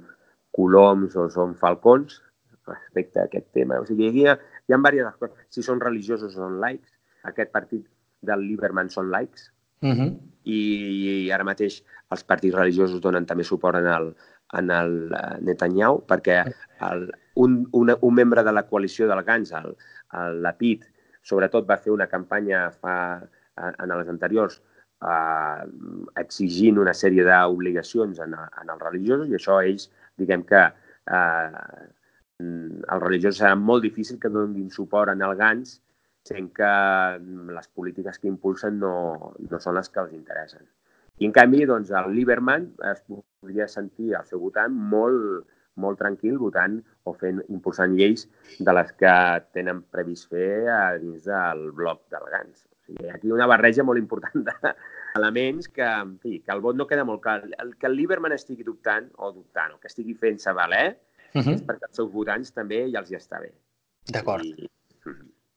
[0.52, 2.20] coloms o són falcons,
[2.68, 3.80] respecte a aquest tema.
[3.80, 4.36] O sigui, hi ha,
[4.68, 5.48] hi ha diverses coses.
[5.50, 6.92] Si són religiosos o són laics,
[7.28, 7.86] aquest partit
[8.22, 9.48] del Lieberman són laics,
[9.82, 9.88] uh.
[9.88, 10.10] -huh.
[10.44, 10.60] i,
[11.26, 14.14] i ara mateix els partits religiosos donen també suport en el,
[14.58, 16.42] en el eh, Netanyahu, perquè
[16.88, 19.76] el, un, un, un membre de la coalició del Gans, el,
[20.12, 20.84] el Lapid,
[21.22, 23.22] sobretot va fer una campanya fa,
[23.56, 24.60] en les anteriors
[25.02, 25.62] eh,
[26.22, 31.62] exigint una sèrie d'obligacions en, en els religiosos i això ells, diguem que eh,
[32.42, 35.78] els religiosos serà molt difícil que donin suport en el GANS
[36.28, 36.70] sent que
[37.56, 38.94] les polítiques que impulsen no,
[39.38, 40.68] no són les que els interessen.
[41.18, 45.44] I, en canvi, doncs, el Lieberman es podria sentir el seu votant molt,
[45.82, 48.26] molt tranquil votant o fent, impulsant lleis
[48.58, 49.14] de les que
[49.56, 52.66] tenen previst fer a dins del bloc del GANS.
[52.66, 56.88] O sigui, aquí una barreja molt important d'elements que, en fi, que el vot no
[56.90, 57.40] queda molt clar.
[57.62, 60.86] El que el Lieberman estigui dubtant, o dubtant, o que estigui fent-se valer,
[61.34, 61.54] uh -huh.
[61.54, 63.52] és perquè els seus votants també ja els hi està bé.
[64.12, 64.44] D'acord.
[64.44, 64.70] I...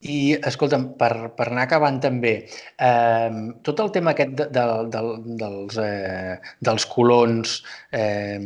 [0.06, 2.36] I, escolta'm, per, per anar acabant també,
[2.78, 3.32] eh,
[3.66, 5.02] tot el tema aquest de, de, de,
[5.42, 6.36] dels, eh,
[6.70, 7.56] dels colons,
[7.92, 8.38] eh,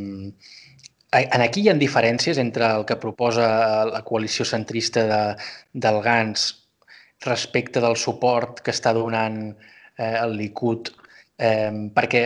[1.20, 3.50] en aquí hi ha diferències entre el que proposa
[3.90, 5.22] la coalició centrista de,
[5.74, 6.48] del GANS
[7.26, 10.94] respecte del suport que està donant eh, el Likud,
[11.42, 12.24] eh, perquè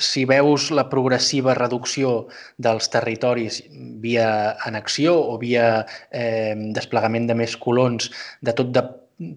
[0.00, 3.62] si veus la progressiva reducció dels territoris
[4.00, 4.28] via
[4.64, 8.08] annexió o via eh, desplegament de més colons
[8.40, 8.84] de tot de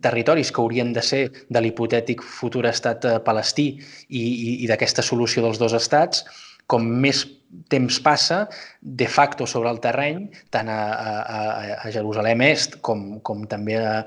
[0.04, 5.04] territoris que haurien de ser de l'hipotètic futur estat eh, palestí i, i, i d'aquesta
[5.04, 6.23] solució dels dos estats,
[6.69, 7.25] com més
[7.71, 8.43] temps passa,
[8.80, 11.39] de facto sobre el terreny, tant a, a,
[11.84, 14.04] a Jerusalem Est com, com també a,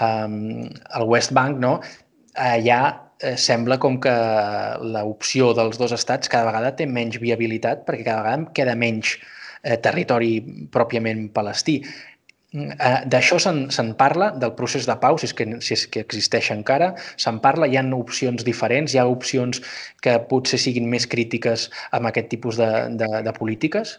[0.00, 1.78] a, al West Bank, no?
[2.38, 4.14] allà eh, sembla com que
[4.94, 9.16] l'opció dels dos estats cada vegada té menys viabilitat perquè cada vegada queda menys
[9.62, 10.38] eh, territori
[10.72, 11.80] pròpiament palestí.
[12.56, 16.00] Eh, d'això se'n se parla, del procés de pau, si és que, si és que
[16.00, 19.60] existeix encara, se'n parla, hi ha opcions diferents, hi ha opcions
[20.00, 22.70] que potser siguin més crítiques amb aquest tipus de,
[23.02, 23.98] de, de polítiques?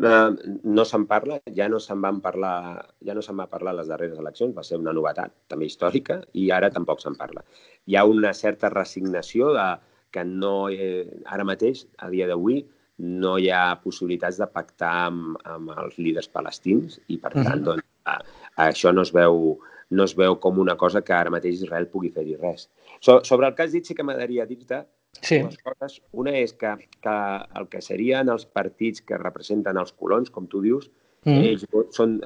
[0.00, 3.90] No se'n parla, ja no se'n van parlar, ja no se'n va parlar a les
[3.90, 7.44] darreres eleccions, va ser una novetat també històrica i ara tampoc se'n parla.
[7.86, 9.66] Hi ha una certa resignació de
[10.10, 12.62] que no, eh, ara mateix, a dia d'avui,
[13.00, 17.52] no hi ha possibilitats de pactar amb, amb els líders palestins i, per tant, uh
[17.52, 17.64] -huh.
[17.68, 18.18] doncs, a,
[18.56, 19.58] a això no es, veu,
[19.90, 22.68] no es veu com una cosa que ara mateix Israel pugui fer-hi res.
[23.00, 24.84] So, sobre el que has dit, sí que m'agradaria dir-te
[25.20, 25.40] sí.
[25.42, 25.98] dues coses.
[26.12, 27.16] Una és que, que
[27.60, 30.90] el que serien els partits que representen els colons, com tu dius,
[31.24, 31.40] -huh.
[31.50, 32.20] ells són,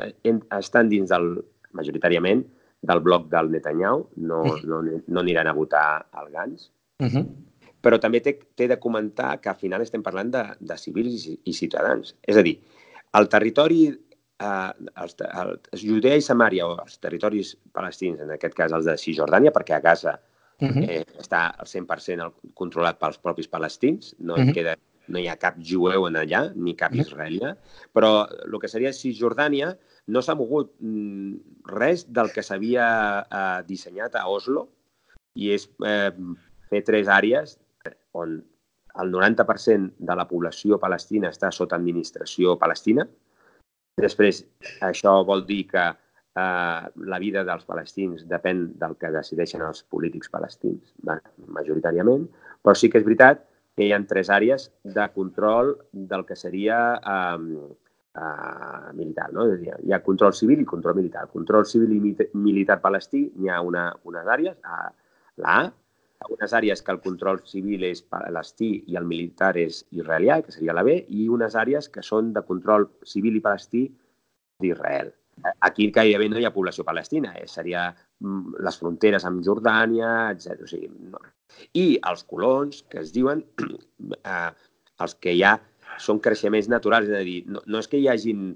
[0.59, 1.41] estan dins del,
[1.75, 2.45] majoritàriament,
[2.85, 4.63] del bloc del Netanyahu, no, -huh.
[4.65, 6.71] no, no aniran a votar al GANS.
[7.01, 7.27] Uh -huh
[7.85, 11.53] però també té de comentar que al final estem parlant de, de civils i, i
[11.53, 12.15] ciutadans.
[12.23, 12.55] És a dir,
[13.13, 13.81] el territori,
[14.41, 14.71] eh,
[15.03, 15.17] els,
[15.73, 19.77] els Judea i Samària, o els territoris palestins, en aquest cas els de Cisjordània, perquè
[19.77, 20.89] a Gaza uh -huh.
[20.89, 24.55] eh, està al 100% controlat pels propis palestins, no, uh -huh.
[24.55, 24.77] queda,
[25.09, 27.07] no hi ha cap jueu en allà, ni cap uh -huh.
[27.07, 27.57] israelià,
[27.93, 34.15] però el que seria Cisjordània no s'ha mogut mm, res del que s'havia eh, dissenyat
[34.15, 34.69] a Oslo,
[35.35, 36.13] i és eh,
[36.71, 37.59] fer tres àrees
[38.13, 38.43] on
[39.03, 43.07] el 90% de la població palestina està sota administració palestina.
[44.01, 44.43] Després,
[44.83, 50.31] això vol dir que eh, la vida dels palestins depèn del que decideixen els polítics
[50.33, 50.95] palestins,
[51.59, 52.27] majoritàriament,
[52.63, 56.79] però sí que és veritat que hi ha tres àrees de control del que seria
[56.99, 57.39] eh,
[58.19, 59.31] eh, militar.
[59.35, 59.47] No?
[59.55, 61.27] Hi ha control civil i control militar.
[61.31, 64.59] Control civil i militar palestí, hi ha una, unes àrees,
[65.39, 65.73] la A,
[66.31, 70.77] unes àrees que el control civil és palestí i el militar és israelià, que seria
[70.77, 73.85] la B, i unes àrees que són de control civil i palestí
[74.63, 75.13] d'Israel.
[75.67, 77.49] Aquí gairebé no hi ha població palestina, eh?
[77.51, 80.63] seria mm, les fronteres amb Jordània, etc.
[80.63, 81.21] O sigui, no.
[81.75, 83.43] I els colons, que es diuen,
[84.35, 84.51] eh,
[85.05, 85.57] els que ja
[86.01, 88.53] són creixements naturals, és a dir, no, no és que hi hagin,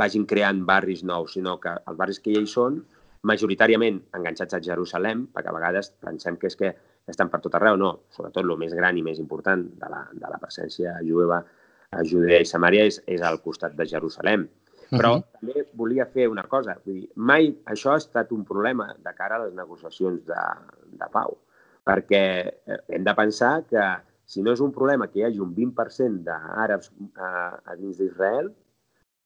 [0.00, 2.80] vagin creant barris nous, sinó que els barris que ja hi són
[3.22, 6.72] majoritàriament enganxats a Jerusalem, perquè a vegades pensem que és que
[7.08, 7.92] estan per tot arreu, no.
[8.14, 11.42] Sobretot el més gran i més important de la, de la presència jueva
[11.90, 14.46] a Judea i Samària és, és al costat de Jerusalem.
[14.88, 15.40] Però uh -huh.
[15.40, 16.78] també volia fer una cosa.
[16.84, 20.44] Vull dir, mai això ha estat un problema de cara a les negociacions de,
[20.92, 21.38] de pau,
[21.84, 22.24] perquè
[22.66, 23.84] eh, hem de pensar que
[24.24, 28.52] si no és un problema que hi hagi un 20% d'àrabs a, a dins d'Israel,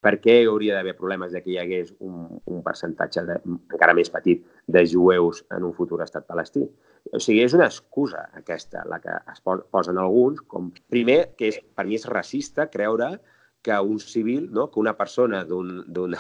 [0.02, 3.36] per què hauria d'haver problemes de que hi hagués un, un percentatge de,
[3.70, 6.64] encara més petit de jueus en un futur estat palestí?
[7.14, 11.60] O sigui, és una excusa aquesta, la que es posen alguns, com primer, que és,
[11.76, 13.12] per mi és racista creure
[13.62, 14.68] que un civil, no?
[14.72, 16.18] que una persona d'una un,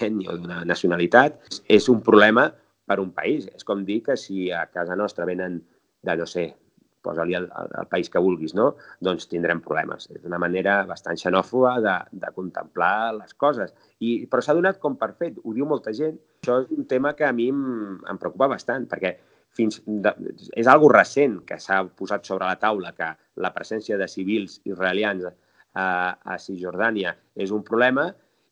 [0.00, 2.48] ètnia o d'una nacionalitat és un problema
[2.88, 3.50] per un país.
[3.52, 6.54] És com dir que si a casa nostra venen de, no sé,
[7.02, 8.74] posa-li el, el, el país que vulguis, no?
[9.00, 10.08] doncs tindrem problemes.
[10.14, 13.74] És una manera bastant xenòfoba de, de contemplar les coses.
[13.98, 16.18] I, però s'ha donat com per fet, ho diu molta gent.
[16.44, 19.16] Això és un tema que a mi em, em preocupa bastant, perquè
[19.56, 20.12] fins de,
[20.56, 23.08] és algo recent que s'ha posat sobre la taula que
[23.42, 25.86] la presència de civils israelians a,
[26.22, 28.10] a Cisjordània és un problema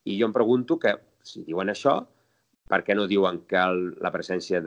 [0.09, 2.01] i jo em pregunto que si diuen això,
[2.69, 4.61] per què no diuen que el, la presència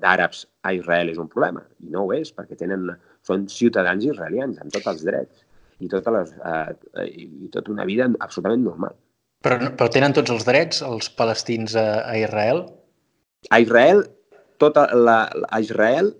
[0.00, 1.62] d'àrabs a Israel és un problema?
[1.84, 2.88] I no ho és, perquè tenen,
[3.26, 5.46] són ciutadans israelians amb tots els drets.
[5.80, 6.72] i, tota les, eh,
[7.08, 8.92] i tota una vida absolutament normal.
[9.40, 12.66] Però, però tenen tots els drets els palestins a, a Israel?
[13.48, 14.04] A Israel,
[14.60, 16.12] tota la, a Israel,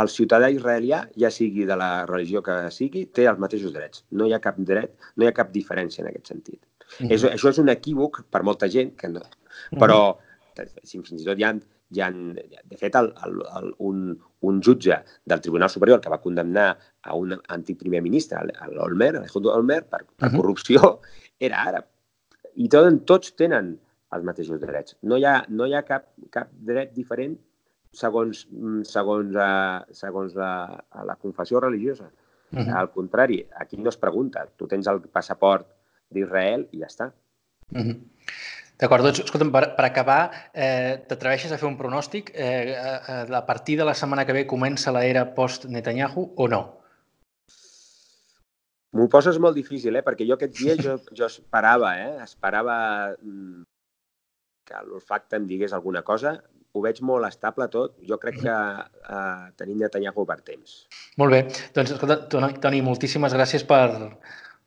[0.00, 4.06] el ciutadà israelià, ja sigui de la religió que sigui, té els mateixos drets.
[4.16, 6.60] No hi ha cap dret, no hi ha cap diferència en aquest sentit.
[7.00, 7.12] Mm -hmm.
[7.12, 9.22] és, això és un equívoc per molta gent, que no.
[9.70, 10.16] Però
[10.84, 11.54] fins i tot hi ha,
[11.90, 16.20] hi ha de fet, el, el, el, un, un jutge del Tribunal Superior que va
[16.20, 20.36] condemnar a un antic primer ministre, l'Olmer, l'Olmer, per, per uh -huh.
[20.36, 21.00] corrupció,
[21.46, 21.84] era àrab
[22.54, 23.72] i tot, tots tenen
[24.12, 24.96] els mateixos drets.
[25.08, 27.36] No hi ha, no hi ha cap, cap dret diferent
[27.96, 30.52] segons, mm, segons, uh, segons la,
[31.08, 32.10] la confessió religiosa.
[32.52, 32.74] Uh -huh.
[32.80, 34.46] Al contrari, aquí no es pregunta.
[34.56, 35.66] Tu tens el passaport
[36.14, 37.12] d'Israel i ja està.
[37.72, 37.96] Uh -huh.
[38.82, 40.20] D'acord, doncs, escolta'm, per, per acabar,
[40.52, 42.32] eh, t'atreveixes a fer un pronòstic?
[42.34, 46.62] Eh, a, a partir de la setmana que ve comença l'era post-Netanyahu o no?
[48.92, 50.02] M'ho poses molt difícil, eh?
[50.04, 52.24] perquè jo aquest dia jo, jo esperava, eh?
[52.24, 52.74] esperava
[53.14, 53.62] mm,
[54.68, 56.34] que l'olfacte em digués alguna cosa.
[56.72, 57.94] Ho veig molt estable tot.
[58.08, 60.76] Jo crec que eh, tenim Netanyahu per temps.
[61.20, 61.40] Molt bé.
[61.76, 63.86] Doncs, escolta, Toni, moltíssimes gràcies per,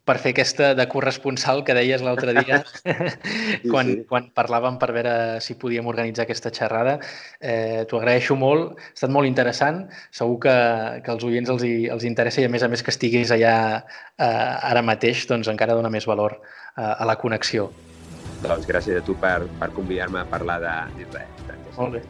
[0.05, 3.95] per fer aquesta de corresponsal que deies l'altre dia sí, quan, sí.
[4.09, 6.99] quan parlàvem per veure si podíem organitzar aquesta xerrada.
[7.41, 9.85] Eh, T'ho agraeixo molt, ha estat molt interessant.
[10.13, 10.55] Segur que,
[11.05, 13.55] que als oients els, hi, els interessa i a més a més que estiguis allà
[13.81, 17.71] eh, ara mateix doncs encara dona més valor eh, a la connexió.
[18.45, 21.35] Doncs gràcies a tu per, per convidar-me a parlar d'Israel.
[21.75, 22.03] Molt bé.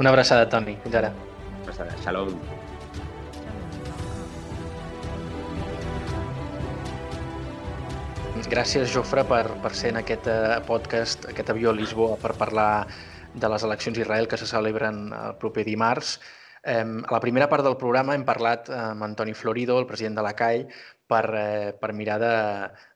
[0.00, 0.78] Una abraçada, Toni.
[0.82, 1.12] Fins ara.
[1.14, 2.02] Una abraçada.
[2.02, 2.38] Shalom.
[8.54, 12.86] Gràcies, Jofre, per, per ser en aquest eh, podcast, aquest avió a Lisboa, per parlar
[13.34, 16.12] de les eleccions a Israel que se celebren el proper dimarts.
[16.62, 20.26] Eh, a la primera part del programa hem parlat amb Antoni Florido, el president de
[20.28, 20.62] la CAI,
[21.10, 22.20] per, eh, per mirar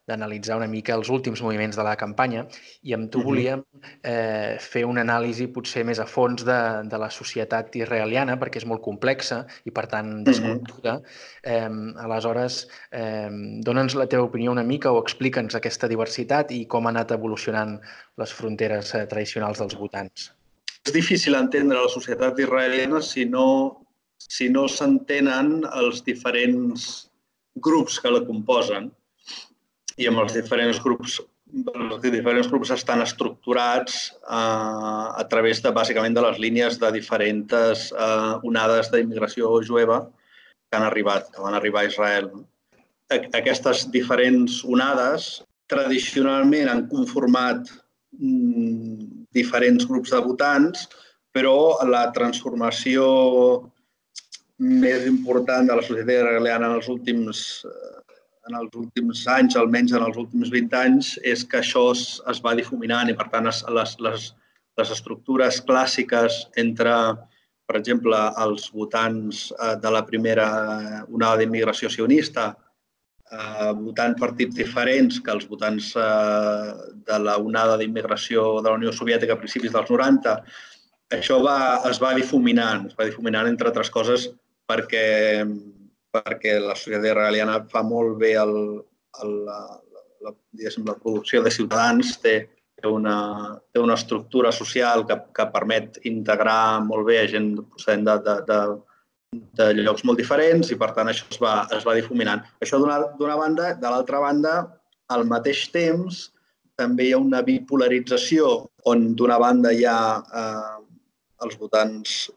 [0.09, 2.45] d'analitzar una mica els últims moviments de la campanya
[2.83, 3.61] i amb tu volíem
[4.01, 8.67] eh, fer una anàlisi potser més a fons de, de la societat israeliana perquè és
[8.69, 10.99] molt complexa i per tant desconeguda.
[11.43, 11.69] Eh,
[12.05, 13.29] aleshores, eh,
[13.65, 17.77] dona'ns la teva opinió una mica o explica'ns aquesta diversitat i com ha anat evolucionant
[18.19, 20.31] les fronteres eh, tradicionals dels votants.
[20.87, 23.45] És difícil entendre la societat israeliana si no
[24.19, 27.09] si no s'entenen els diferents
[27.63, 28.89] grups que la composen
[29.99, 36.13] i amb els diferents grups els diferents grups estan estructurats eh, a través de, bàsicament,
[36.13, 40.03] de les línies de diferents eh, onades d'immigració jueva
[40.69, 42.29] que han arribat, que van arribar a Israel.
[43.09, 47.65] Aquestes diferents onades tradicionalment han conformat
[48.19, 50.85] mm, diferents grups de votants,
[51.33, 53.07] però la transformació
[54.59, 57.98] més important de la societat israeliana en els últims eh,
[58.47, 62.39] en els últims anys, almenys en els últims 20 anys, és que això es, es
[62.45, 64.29] va difuminant i, per tant, es, les, les,
[64.79, 66.95] les estructures clàssiques entre,
[67.69, 70.49] per exemple, els votants eh, de la primera
[71.07, 72.49] onada d'immigració sionista,
[73.29, 76.73] eh, votant partits diferents que els votants eh,
[77.11, 80.37] de la onada d'immigració de la Unió Soviètica a principis dels 90,
[81.19, 84.29] això va, es va difuminant, es va difuminant, entre altres coses,
[84.69, 85.05] perquè,
[86.13, 88.55] perquè la societat israeliana fa molt bé el,
[89.23, 89.59] el, la,
[90.25, 92.35] la, la producció de ciutadans, té,
[92.79, 98.07] té, una, té una estructura social que, que permet integrar molt bé a gent procedent
[98.07, 98.59] de, de, de,
[99.59, 102.43] de llocs molt diferents i, per tant, això es va, es va difuminant.
[102.63, 103.73] Això d'una banda.
[103.77, 104.55] De l'altra banda,
[105.13, 106.27] al mateix temps,
[106.79, 108.49] també hi ha una bipolarització
[108.89, 109.99] on, d'una banda, hi ha
[110.41, 110.77] eh,
[111.45, 112.29] els votants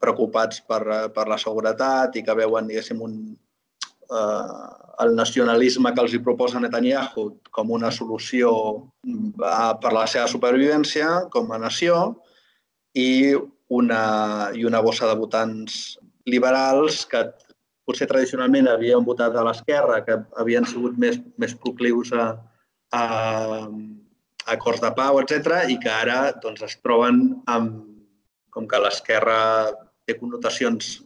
[0.00, 3.18] preocupats per, eh, per la seguretat i que veuen, diguéssim, un,
[4.10, 4.68] eh,
[5.04, 8.52] el nacionalisme que els hi proposa Netanyahu com una solució
[9.06, 12.00] eh, per la seva supervivència com a nació
[12.94, 13.34] i
[13.68, 14.02] una,
[14.56, 17.26] i una bossa de votants liberals que
[17.88, 22.30] potser tradicionalment havien votat a l'esquerra, que havien sigut més, més proclius a,
[22.92, 27.84] a, a acords de pau, etc i que ara doncs, es troben amb,
[28.52, 29.38] com que l'esquerra
[30.08, 30.96] té connotacions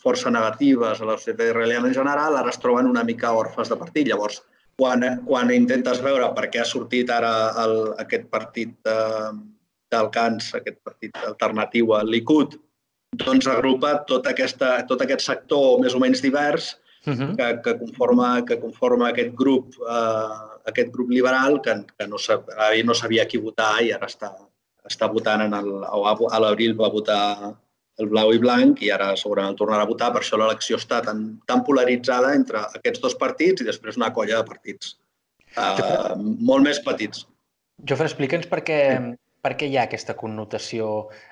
[0.00, 3.76] força negatives a la societat israeliana en general, ara es troben una mica orfes de
[3.76, 4.08] partit.
[4.08, 4.40] Llavors,
[4.80, 7.32] quan, quan intentes veure per què ha sortit ara
[7.64, 8.98] el, aquest partit de,
[9.92, 12.56] d'Alcans, aquest partit alternatiu al Likud,
[13.20, 16.76] doncs agrupa tot, aquesta, tot aquest sector més o menys divers
[17.06, 17.30] uh -huh.
[17.36, 20.38] que, que, conforma, que conforma aquest grup, eh,
[20.70, 22.46] aquest grup liberal que, que no, sab,
[22.84, 24.30] no sabia qui votar i ara està,
[24.84, 27.56] està votant en el, a l'abril va votar
[28.00, 30.10] el blau i blanc i ara segurament el tornarà a votar.
[30.14, 34.40] Per això l'elecció està tan, tan polaritzada entre aquests dos partits i després una colla
[34.40, 34.96] de partits
[35.56, 37.26] uh, molt més petits.
[37.88, 38.80] Jofre, explica'ns per què,
[39.40, 40.90] per què hi ha aquesta connotació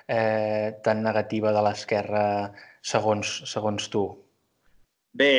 [0.09, 2.23] eh, tan negativa de l'esquerra
[2.81, 4.07] segons, segons tu?
[5.19, 5.29] Bé,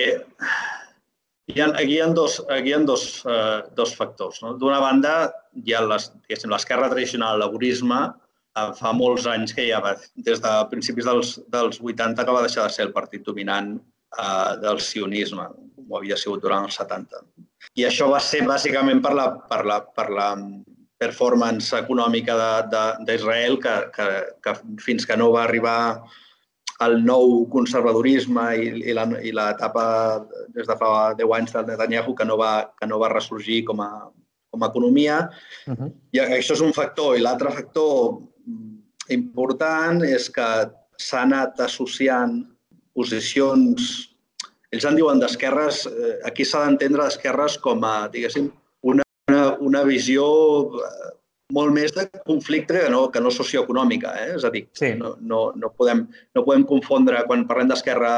[1.50, 4.40] hi ha, aquí hi ha dos, aquí hi ha dos, uh, dos factors.
[4.44, 4.54] No?
[4.60, 5.14] D'una banda,
[5.58, 8.00] hi ha l'esquerra tradicional, el laborisme,
[8.78, 9.94] fa molts anys que ja va,
[10.26, 13.76] des de principis dels, dels 80 que va deixar de ser el partit dominant
[14.18, 17.22] uh, del sionisme, com havia sigut durant els 70.
[17.78, 20.30] I això va ser bàsicament per la, per la, per la
[21.00, 22.36] performance econòmica
[23.06, 24.08] d'Israel que, que,
[24.44, 25.78] que fins que no va arribar
[26.84, 29.84] el nou conservadorisme i, i l'etapa
[30.54, 33.82] des de fa 10 anys del Netanyahu que no va, que no va ressorgir com
[33.84, 33.90] a,
[34.50, 35.22] com a economia.
[35.66, 35.90] Uh -huh.
[36.12, 37.16] I això és un factor.
[37.16, 38.20] I l'altre factor
[39.14, 40.48] important és que
[41.00, 42.40] s'ha anat associant
[42.96, 44.10] posicions
[44.70, 48.50] ells en diuen d'esquerres, eh, aquí s'ha d'entendre d'esquerres com a, diguéssim,
[48.86, 49.06] una,
[49.58, 50.26] una visió
[50.78, 51.10] eh,
[51.54, 54.14] molt més de conflicte que no, que no socioeconòmica.
[54.22, 54.28] Eh?
[54.38, 54.92] És a dir, sí.
[54.98, 56.04] no, no, no, podem,
[56.36, 58.12] no podem confondre, quan parlem d'esquerra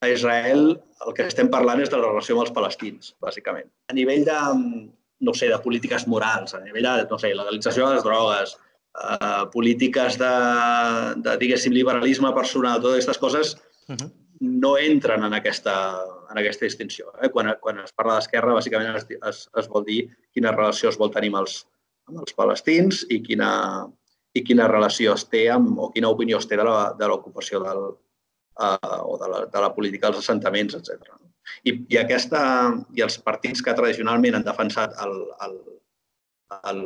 [0.00, 0.74] a Israel,
[1.06, 3.68] el que estem parlant és de la relació amb els palestins, bàsicament.
[3.92, 4.38] A nivell de,
[5.24, 8.56] no sé, de polítiques morals, a nivell de, no sé, legalització de les drogues,
[8.94, 10.32] eh, polítiques de,
[11.24, 13.54] de, diguéssim, liberalisme personal, totes aquestes coses,
[13.88, 14.10] uh -huh.
[14.40, 15.76] no entren en aquesta,
[16.30, 17.12] en aquesta distinció.
[17.22, 17.28] Eh?
[17.28, 21.10] Quan, quan es parla d'esquerra, bàsicament es, es, es vol dir quina relació es vol
[21.10, 21.66] tenir amb els,
[22.08, 23.50] amb els palestins i quina,
[24.34, 27.82] i quina relació es té amb, o quina opinió es té de l'ocupació del,
[28.60, 31.16] uh, o de la, de la política dels assentaments, etc.
[31.64, 32.40] I, i, aquesta,
[32.94, 35.56] I els partits que tradicionalment han defensat el, el,
[36.70, 36.84] el,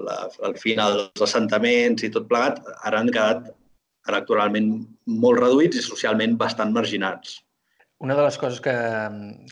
[0.48, 3.50] el final dels assentaments i tot plegat, ara han quedat
[4.10, 4.70] electoralment
[5.24, 7.40] molt reduïts i socialment bastant marginats.
[8.04, 8.74] Una de les coses que,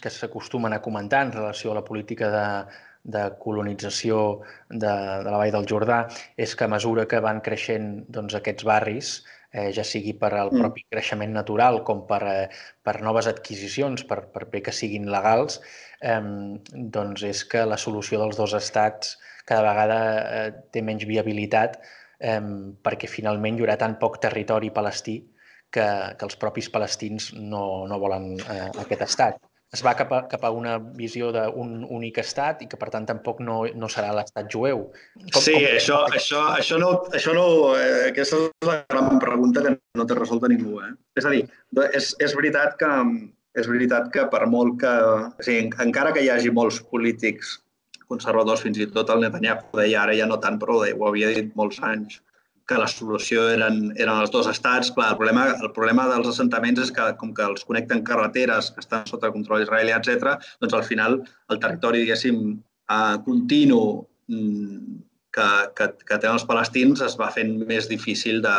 [0.03, 2.47] que s'acostumen a comentar en relació a la política de,
[3.03, 4.93] de colonització de,
[5.25, 6.03] de la Vall del Jordà
[6.37, 9.15] és que a mesura que van creixent doncs, aquests barris,
[9.53, 10.61] eh, ja sigui per al mm.
[10.61, 12.47] propi creixement natural com per, eh,
[12.85, 15.61] per noves adquisicions, per, per bé que siguin legals,
[16.01, 16.21] eh,
[16.99, 19.17] doncs és que la solució dels dos estats
[19.53, 21.79] cada vegada eh, té menys viabilitat
[22.23, 22.41] eh,
[22.83, 25.21] perquè finalment hi haurà tan poc territori palestí
[25.73, 25.87] que,
[26.19, 29.41] que els propis palestins no, no volen eh, aquest estat.
[29.73, 33.07] Es va cap a, cap a una visió d'un únic estat i que, per tant,
[33.09, 34.83] tampoc no, no serà l'estat jueu.
[35.17, 35.65] Com, sí, com...
[35.79, 36.91] Això, això, això no...
[37.17, 37.47] Això no
[37.81, 40.77] eh, aquesta és la gran pregunta que no té resolta ningú.
[40.85, 40.93] Eh?
[41.17, 41.47] És a dir,
[41.89, 42.93] és, és, veritat que,
[43.65, 44.93] és veritat que per molt que...
[45.09, 47.57] O sigui, encara que hi hagi molts polítics
[48.13, 51.51] conservadors, fins i tot el Netanyahu deia ara ja no tant, però ho havia dit
[51.59, 52.21] molts anys,
[52.69, 54.93] que la solució eren, eren els dos estats.
[54.95, 58.83] Clar, el problema, el problema dels assentaments és que, com que els connecten carreteres que
[58.85, 61.19] estan sota control israelià, etc., doncs al final
[61.53, 62.43] el territori, diguéssim,
[62.97, 63.83] eh, continu
[64.31, 65.01] mm,
[65.33, 65.49] que,
[65.79, 68.57] que, que tenen els palestins es va fent més difícil de,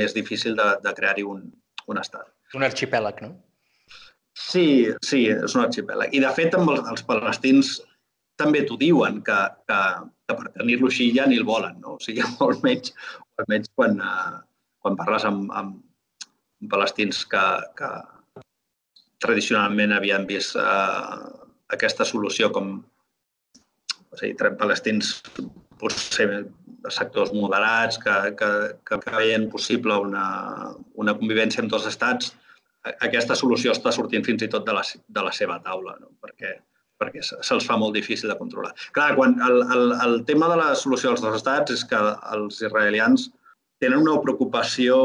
[0.00, 1.44] més difícil de, de crear-hi un,
[1.90, 2.30] un estat.
[2.54, 3.34] Un arxipèlag, no?
[4.36, 6.12] Sí, sí, és un arxipèlag.
[6.14, 7.76] I, de fet, amb els, els palestins
[8.40, 9.78] també t'ho diuen, que, que,
[10.28, 11.96] que per tenir-lo així ja ni el volen, no?
[11.96, 12.92] O sigui, almenys,
[13.40, 14.40] almenys quan, uh,
[14.82, 15.80] quan parles amb, amb,
[16.62, 17.46] amb palestins que,
[17.78, 17.90] que
[19.24, 21.24] tradicionalment havien vist uh,
[21.72, 22.76] aquesta solució com
[24.12, 25.16] o sigui, palestins
[25.80, 26.28] potser
[26.86, 28.50] de sectors moderats que, que,
[28.86, 30.26] que veien possible una,
[30.94, 32.30] una convivència amb dos estats,
[33.02, 36.12] aquesta solució està sortint fins i tot de la, de la seva taula, no?
[36.22, 36.54] perquè
[37.00, 38.72] perquè se'ls fa molt difícil de controlar.
[38.96, 42.00] Clar, quan el, el, el tema de la solució dels dos estats és que
[42.36, 43.30] els israelians
[43.82, 44.96] tenen una preocupació...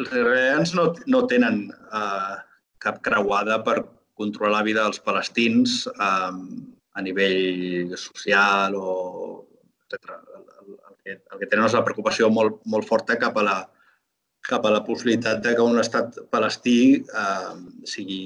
[0.00, 2.36] Els israelians no, no tenen eh,
[2.82, 3.82] cap creuada per
[4.18, 6.32] controlar la vida dels palestins eh,
[6.92, 8.88] a nivell social o
[9.84, 10.16] etc.
[10.16, 13.46] El, el, el, que, el que tenen és la preocupació molt, molt forta cap a
[13.46, 13.58] la,
[14.48, 17.54] cap a la possibilitat de que un estat palestí eh,
[17.86, 18.22] sigui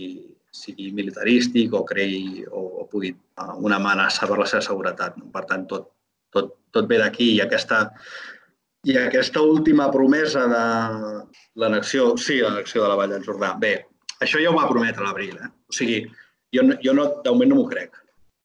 [0.64, 3.12] sigui militarístic o creï o, o pugui
[3.58, 5.18] una amenaça per la seva seguretat.
[5.32, 5.90] Per tant, tot,
[6.32, 7.84] tot, tot ve d'aquí i aquesta,
[8.86, 10.64] i aquesta última promesa de
[11.60, 13.54] l'annexió, sí, l'annexió de la Vall del Jordà.
[13.60, 13.74] Bé,
[14.22, 15.36] això ja ho va prometre l'abril.
[15.42, 15.52] Eh?
[15.68, 16.02] O sigui,
[16.54, 17.96] jo, jo no, de moment no m'ho crec.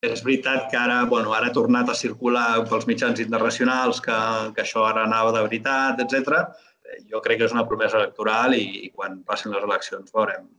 [0.02, 4.18] És veritat que ara, bueno, ara ha tornat a circular pels mitjans internacionals que,
[4.56, 6.48] que això ara anava de veritat, etc.
[7.12, 10.50] Jo crec que és una promesa electoral i, i quan passin les eleccions veurem,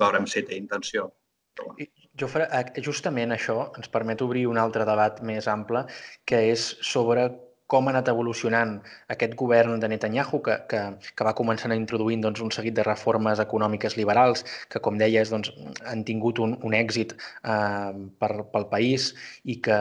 [0.00, 1.10] veurem si té intenció.
[1.56, 1.92] Però bueno.
[2.16, 2.46] Jofre,
[2.80, 5.82] justament això ens permet obrir un altre debat més ample,
[6.24, 7.26] que és sobre
[7.66, 8.76] com ha anat evolucionant
[9.12, 10.82] aquest govern de Netanyahu, que, que,
[11.18, 15.32] que va començant a introduir doncs, un seguit de reformes econòmiques liberals, que, com deies,
[15.34, 15.50] doncs,
[15.90, 19.10] han tingut un, un èxit eh, per, pel país
[19.44, 19.80] i que,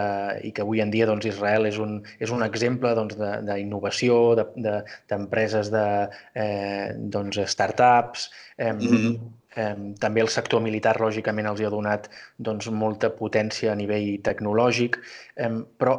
[0.49, 4.20] i que avui en dia doncs, Israel és un, és un exemple doncs, d'innovació,
[4.58, 10.97] d'empreses de, de, de eh, doncs, startups, eh, mm -hmm Eh, també el sector militar,
[10.99, 14.97] lògicament, els ha donat doncs, molta potència a nivell tecnològic,
[15.80, 15.95] però,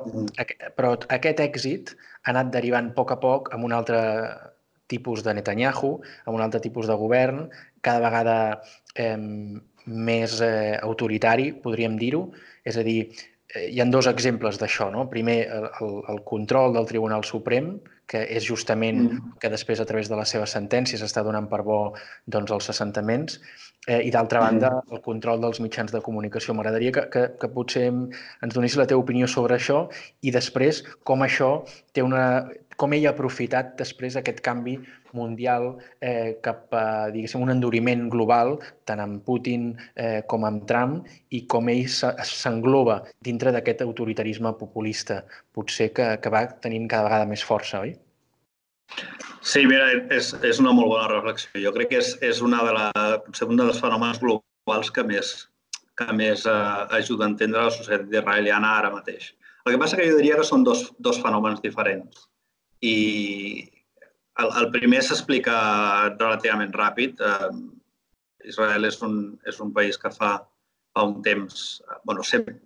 [0.77, 4.03] però aquest èxit ha anat derivant a poc a poc amb un altre
[4.87, 5.93] tipus de Netanyahu,
[6.27, 7.47] amb un altre tipus de govern,
[7.83, 8.37] cada vegada
[8.95, 9.17] eh,
[9.87, 12.27] més eh, autoritari, podríem dir-ho.
[12.67, 12.99] És a dir,
[13.55, 14.91] eh, hi han dos exemples d'això.
[14.95, 15.07] No?
[15.11, 15.39] Primer,
[15.81, 17.77] el, el control del Tribunal Suprem,
[18.07, 19.39] que és justament mm.
[19.43, 21.79] que després, a través de les seves sentències, està donant per bo
[22.31, 23.41] doncs, els assentaments.
[23.87, 24.47] Eh, I d'altra mm.
[24.47, 26.55] banda, el control dels mitjans de comunicació.
[26.55, 29.87] M'agradaria que, que, que potser ens donessis la teva opinió sobre això
[30.23, 31.51] i després com això
[31.95, 32.47] té una,
[32.81, 34.77] com ell ha aprofitat després aquest canvi
[35.17, 35.69] mundial
[36.01, 38.57] eh, cap a, diguéssim, un enduriment global,
[38.89, 41.01] tant amb Putin eh, com amb Trump,
[41.33, 45.23] i com ell s'engloba dintre d'aquest autoritarisme populista,
[45.57, 47.97] potser que, que va tenint cada vegada més força, oi?
[49.47, 51.53] Sí, mira, és, és una molt bona reflexió.
[51.63, 52.87] Jo crec que és, és una de la,
[53.27, 55.35] potser un dels fenòmens globals que més,
[55.99, 56.61] que més eh,
[56.99, 59.33] ajuda a entendre la societat israeliana ara mateix.
[59.67, 62.27] El que passa que jo diria que són dos, dos fenòmens diferents.
[62.85, 62.97] I
[64.43, 65.57] el, el primer s'explica
[66.19, 67.23] relativament ràpid.
[67.23, 67.51] Eh,
[68.51, 69.17] Israel és un,
[69.49, 70.37] és un país que fa,
[70.95, 72.61] fa un temps, bueno, sempre,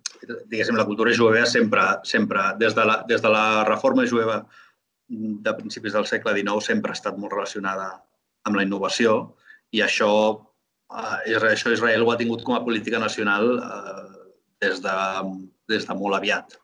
[0.51, 4.43] diguéssim, la cultura jueva sempre, sempre des, de la, des de la reforma jueva
[5.11, 7.89] de principis del segle XIX sempre ha estat molt relacionada
[8.47, 9.35] amb la innovació
[9.75, 10.11] i això,
[10.93, 14.29] eh, això Israel ho ha tingut com a política nacional eh,
[14.63, 14.95] des, de,
[15.71, 16.55] des de molt aviat.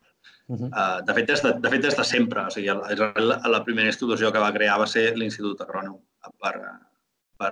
[0.47, 0.69] Uh -huh.
[0.71, 2.45] uh, de, fet, des de, de fet, des de sempre.
[2.45, 5.99] O sigui, Israel, la primera institució que va crear va ser l'Institut Agrònom
[6.39, 6.55] per,
[7.37, 7.51] per,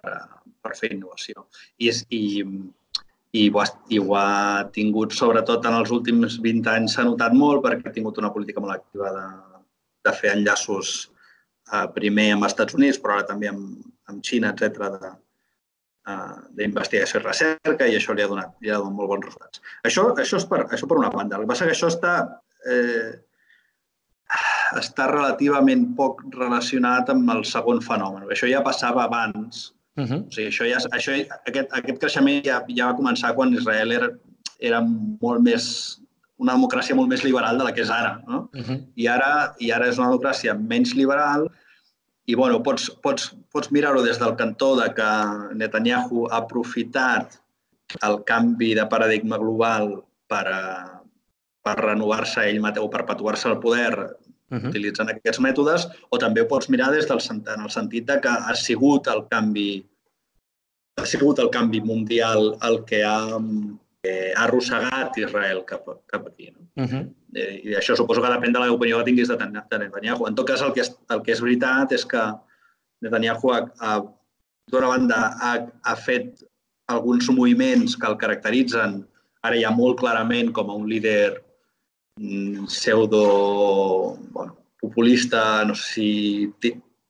[0.61, 1.47] per fer innovació.
[1.77, 2.21] I, és, i,
[3.31, 7.33] i, ho ha, i ho ha tingut, sobretot en els últims 20 anys, s'ha notat
[7.33, 9.27] molt perquè ha tingut una política molt activa de,
[10.07, 10.95] de fer enllaços
[11.73, 13.77] uh, primer amb els Estats Units, però ara també amb,
[14.11, 15.11] amb Xina, etc de,
[16.13, 19.61] uh, d'investigació i recerca i això li ha donat, li ha donat molt bons resultats.
[19.83, 21.37] Això, això, és per, això per una banda.
[21.37, 22.15] El que passa que això està
[22.65, 23.13] eh,
[24.79, 28.25] està relativament poc relacionat amb el segon fenomen.
[28.31, 29.73] Això ja passava abans.
[29.95, 30.21] Uh -huh.
[30.27, 31.11] O sigui, això ja, això,
[31.47, 34.09] aquest, aquest creixement ja, ja va començar quan Israel era,
[34.59, 36.01] era molt més
[36.37, 38.21] una democràcia molt més liberal de la que és ara.
[38.27, 38.49] No?
[38.53, 38.83] Uh -huh.
[38.95, 41.49] I, ara I ara és una democràcia menys liberal
[42.25, 45.09] i bueno, pots, pots, pots mirar-ho des del cantó de que
[45.55, 47.39] Netanyahu ha aprofitat
[48.01, 50.94] el canvi de paradigma global per, a,
[51.65, 54.69] per renovar-se ell mateix o perpetuar-se al poder uh -huh.
[54.69, 58.29] utilitzant aquests mètodes, o també ho pots mirar des del, en el sentit de que
[58.29, 59.85] ha sigut el canvi
[60.97, 63.39] ha sigut el canvi mundial el que ha,
[64.03, 66.51] eh, ha arrossegat Israel cap, cap aquí.
[66.51, 66.83] No?
[66.83, 67.13] Uh -huh.
[67.35, 70.27] eh, I això suposo que depèn de l'opinió que tinguis de, de Netanyahu.
[70.27, 72.23] En tot cas, el que és, el que és veritat és que
[73.01, 73.51] Netanyahu,
[74.71, 76.43] d'una banda, ha, ha fet
[76.87, 79.05] alguns moviments que el caracteritzen
[79.41, 81.43] ara ja molt clarament com a un líder
[82.67, 86.53] pseudo bueno, populista, no sé si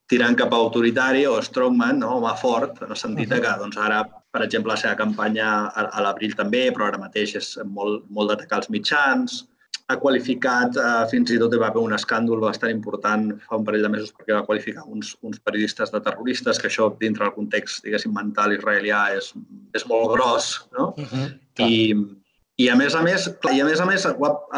[0.07, 2.17] tirant cap a autoritari o strongman, no?
[2.17, 3.41] home fort, en el sentit uh -huh.
[3.41, 7.35] que doncs, ara, per exemple, la seva campanya a, a l'abril també, però ara mateix
[7.35, 9.47] és molt, molt d'atacar els mitjans,
[9.87, 13.65] ha qualificat, eh, fins i tot hi va haver un escàndol bastant important fa un
[13.65, 17.35] parell de mesos perquè va qualificar uns, uns periodistes de terroristes, que això dintre del
[17.35, 19.33] context, diguéssim, mental israelià és,
[19.73, 20.93] és molt gros, no?
[20.97, 21.27] Uh -huh.
[21.59, 21.71] I,
[22.61, 24.05] i a més a més, i a més, a més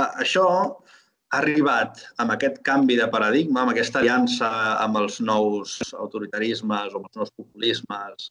[0.04, 4.50] això ha arribat amb aquest canvi de paradigma, amb aquesta aliança
[4.84, 8.30] amb els nous autoritarismes o amb els nous populismes,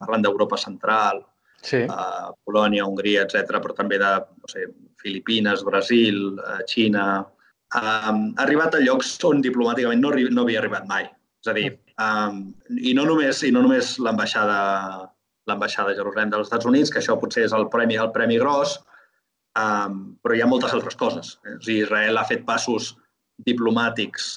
[0.00, 1.20] parlant d'Europa Central,
[1.62, 1.84] sí.
[1.84, 4.66] uh, Polònia, Hongria, etc, però també de no sé,
[5.02, 7.06] Filipines, Brasil, uh, Xina,
[7.76, 11.06] um, ha arribat a llocs on diplomàticament no, no havia arribat mai.
[11.44, 11.68] És a dir,
[12.00, 12.46] um,
[12.80, 14.58] i no només, i no només l'ambaixada
[15.44, 18.78] l'ambaixada de Jerusalem dels Estats Units, que això potser és el premi, el premi gros,
[19.54, 21.36] Um, però hi ha moltes altres coses.
[21.46, 21.56] Eh?
[21.56, 22.94] O sigui, Israel ha fet passos
[23.46, 24.32] diplomàtics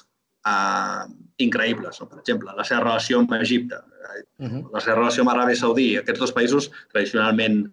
[0.46, 1.08] uh,
[1.42, 2.02] increïbles.
[2.02, 2.10] No?
[2.12, 4.64] Per exemple, la seva relació amb Egipte, uh -huh.
[4.74, 7.66] la seva relació amb Aràbia Saudí, aquests dos països tradicionalment,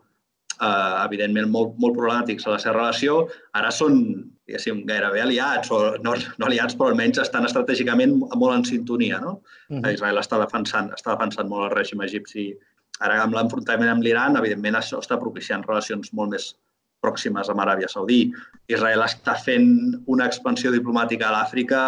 [0.60, 5.96] uh, evidentment, molt, molt problemàtics a la seva relació, ara són diguéssim, gairebé aliats, o
[6.04, 9.20] no, no aliats, però almenys estan estratègicament molt en sintonia.
[9.20, 9.40] No?
[9.70, 9.92] Uh -huh.
[9.92, 12.52] Israel està defensant, està defensant molt el règim egipci.
[13.00, 16.56] Ara, amb l'enfrontament amb l'Iran, evidentment, això està propiciant relacions molt més
[17.04, 18.24] pròximes amb Aràbia Saudí.
[18.72, 19.68] Israel està fent
[20.10, 21.80] una expansió diplomàtica a l'Àfrica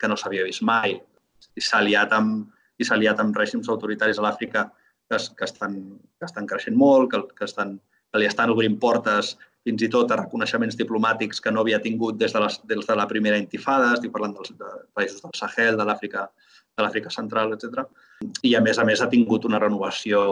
[0.00, 0.96] que no s'havia vist mai.
[1.56, 2.48] I s'ha aliat amb,
[2.78, 4.68] i s'ha aliat amb règims autoritaris a l'Àfrica
[5.10, 5.78] que, que, estan,
[6.18, 7.78] que estan creixent molt, que, que, estan,
[8.10, 9.34] que li estan obrint portes
[9.66, 12.96] fins i tot a reconeixements diplomàtics que no havia tingut des de, les, des de
[12.96, 16.28] la primera intifada, estic parlant dels de països del Sahel, de l'Àfrica
[16.76, 17.84] de l'Àfrica Central, etc.
[18.46, 20.22] I a més a més ha tingut una renovació,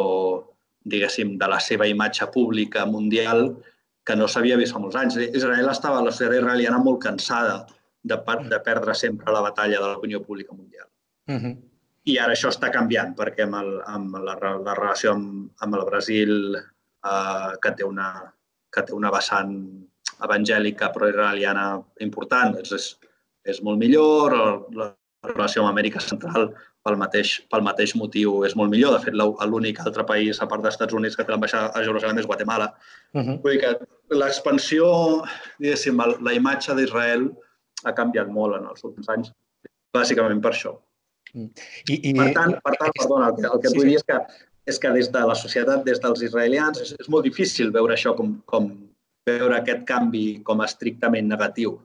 [0.89, 3.51] diguéssim, de la seva imatge pública mundial
[4.09, 5.18] que no s'havia vist fa molts anys.
[5.36, 7.59] Israel estava, la societat israeliana molt cansada
[8.09, 8.16] de,
[8.52, 10.88] de perdre sempre la batalla de l'opinió pública mundial.
[11.28, 11.56] Uh -huh.
[12.09, 15.84] I ara això està canviant, perquè amb, el, amb la, la relació amb, amb el
[15.84, 18.32] Brasil, eh, que, té una,
[18.72, 19.52] que té una vessant
[20.24, 21.66] evangèlica pro-israeliana
[22.00, 22.86] important, doncs és,
[23.44, 24.32] és molt millor,
[24.72, 26.54] la relació amb Amèrica Central
[26.89, 28.97] pel mateix, pel mateix motiu és molt millor.
[28.97, 29.16] De fet,
[29.53, 32.72] l'únic altre país, a part dels Estats Units, que té l'ambaixada a Jerusalem és Guatemala.
[33.12, 33.36] Uh -huh.
[33.43, 34.89] Vull dir que l'expansió,
[35.61, 37.28] diguéssim, la imatge d'Israel
[37.84, 39.32] ha canviat molt en els últims anys,
[39.95, 40.78] bàsicament per això.
[41.34, 41.51] Mm.
[41.93, 42.14] I, i...
[42.14, 44.18] Per tant, per tant perdona, el que, el que sí, vull dir és que,
[44.66, 48.14] és que des de la societat, des dels israelians, és, és molt difícil veure això
[48.16, 48.70] com, com
[49.28, 51.78] veure aquest canvi com a estrictament negatiu.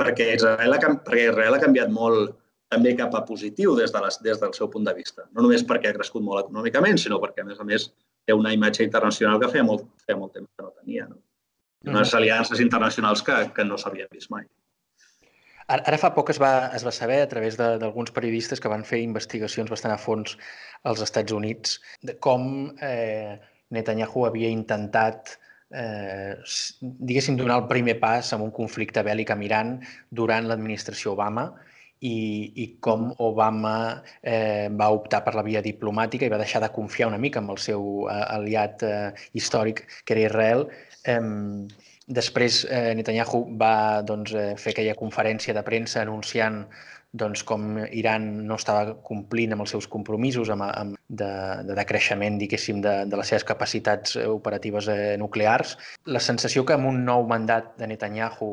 [0.00, 2.34] Perquè Israel ha, perquè Israel ha canviat molt
[2.74, 5.28] també cap a positiu des, de les, des del seu punt de vista.
[5.32, 7.88] No només perquè ha crescut molt econòmicament, sinó perquè, a més a més,
[8.26, 11.08] té una imatge internacional que feia molt, feia molt temps que no tenia.
[11.08, 11.20] No?
[11.86, 12.18] Unes mm.
[12.20, 14.46] aliances internacionals que, que no s'havien vist mai.
[15.64, 18.84] Ara, ara fa poc es va, es va saber a través d'alguns periodistes que van
[18.84, 20.36] fer investigacions bastant a fons
[20.90, 22.44] als Estats Units de com
[22.84, 23.38] eh,
[23.72, 25.38] Netanyahu havia intentat
[25.72, 26.36] eh,
[26.80, 29.72] diguéssim, donar el primer pas en un conflicte bèl·lic amb Iran
[30.12, 31.48] durant l'administració Obama
[32.04, 32.16] i,
[32.62, 37.08] i com Obama eh, va optar per la via diplomàtica i va deixar de confiar
[37.08, 40.68] una mica en el seu eh, aliat eh, històric, que era Israel.
[41.04, 41.20] Eh,
[42.04, 46.66] Després eh, Netanyahu va doncs, eh, fer aquella conferència de premsa anunciant
[47.14, 51.30] doncs, com Iran no estava complint amb els seus compromisos amb, amb de,
[51.64, 55.78] de decreixement, diguéssim, de, de les seves capacitats eh, operatives eh, nuclears.
[56.04, 58.50] La sensació que amb un nou mandat de Netanyahu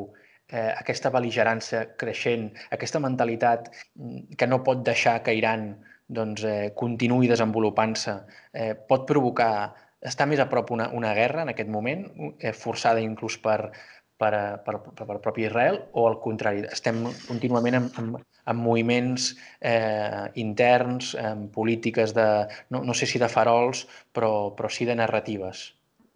[0.52, 5.72] eh, aquesta beligerància creixent, aquesta mentalitat mm, que no pot deixar que Iran
[6.12, 8.18] doncs, eh, continuï desenvolupant-se,
[8.52, 9.72] eh, pot provocar
[10.02, 12.04] està més a prop una, una guerra en aquest moment,
[12.38, 13.70] eh, forçada inclús per,
[14.18, 14.34] per,
[14.66, 18.10] per, per, per propi Israel, o al contrari, estem contínuament en, en,
[18.52, 22.28] en moviments eh, interns, en polítiques de,
[22.74, 25.70] no, no sé si de farols, però, però sí de narratives.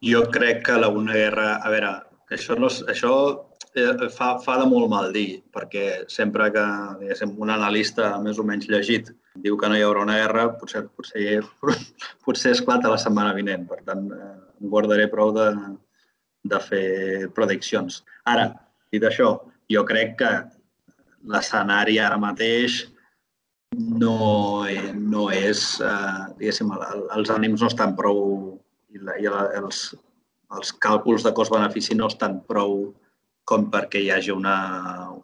[0.04, 1.56] Jo crec que la una guerra...
[1.64, 1.92] A veure,
[2.34, 3.12] això, no, això
[3.76, 6.64] eh, fa, fa de molt mal dir, perquè sempre que
[7.28, 9.12] un analista més o menys llegit
[9.44, 11.42] diu que no hi haurà una guerra, potser, potser,
[12.24, 13.66] potser esclata la setmana vinent.
[13.68, 15.50] Per tant, eh, em guardaré prou de,
[16.48, 18.02] de fer prediccions.
[18.24, 18.50] Ara,
[18.92, 19.34] dit això,
[19.72, 20.32] jo crec que
[21.26, 22.84] l'escenari ara mateix
[23.76, 24.64] no,
[24.94, 26.70] no és, eh, diguéssim,
[27.16, 28.20] els ànims no estan prou
[28.94, 29.88] i, la, i la, els,
[30.56, 32.94] els càlculs de cost-benefici no estan prou
[33.46, 34.56] com perquè hi hagi una,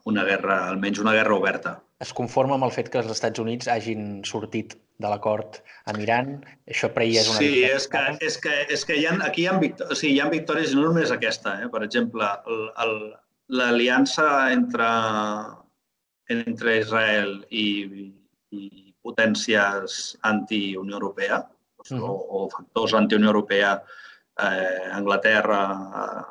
[0.09, 3.69] una guerra, almenys una guerra oberta es conforma amb el fet que els Estats Units
[3.71, 5.61] hagin sortit de l'acord
[5.91, 6.33] amb Iran?
[6.71, 9.45] Això per ell és una Sí, és que, és que, és que hi ha, aquí
[9.45, 11.55] hi ha, o sigui, hi ha victòries, no només aquesta.
[11.63, 11.71] Eh?
[11.73, 12.29] Per exemple,
[13.61, 14.91] l'aliança entre,
[16.35, 17.67] entre Israel i,
[18.51, 18.65] i
[19.07, 20.03] potències
[20.33, 22.03] anti-Unió Europea, uh -huh.
[22.09, 23.77] o, o factors anti-Unió Europea
[24.39, 25.61] eh, Anglaterra,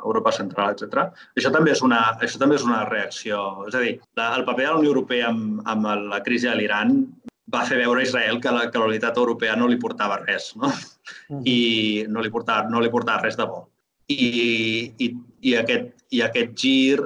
[0.04, 1.10] Europa Central, etc.
[1.38, 3.42] Això també és una, això també és una reacció.
[3.68, 6.56] És a dir, la, el paper de la Unió Europea amb, amb la crisi de
[6.58, 6.96] l'Iran
[7.52, 10.54] va fer veure a Israel que la, que la unitat europea no li portava res,
[10.56, 10.70] no?
[10.72, 11.42] Uh -huh.
[11.46, 13.68] I no li, portava, no li portava res de bo.
[14.08, 17.00] I, i, i, aquest, i aquest gir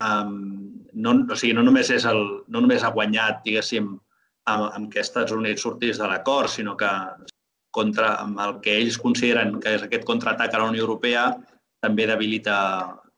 [0.00, 3.98] um, no, o sigui, no, només és el, no només ha guanyat, diguéssim,
[4.48, 6.90] amb, amb que Estats Units sortís de l'acord, sinó que
[7.70, 11.28] contra amb el que ells consideren que és aquest contraatac a la Unió Europea
[11.84, 12.56] també debilita,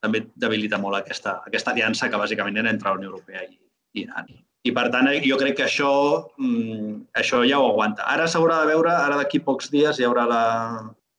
[0.02, 3.58] també debilita molt aquesta, aquesta aliança que bàsicament era entre la Unió Europea i,
[3.94, 4.30] i Iran.
[4.68, 5.90] I per tant, jo crec que això,
[6.36, 8.04] mm, això ja ho aguanta.
[8.12, 10.42] Ara s'haurà de veure, ara d'aquí pocs dies hi haurà la,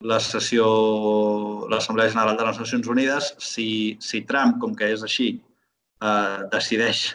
[0.06, 0.68] la sessió,
[1.72, 5.32] l'Assemblea General de les Nacions Unides, si, si Trump, com que és així,
[6.06, 7.08] eh, decideix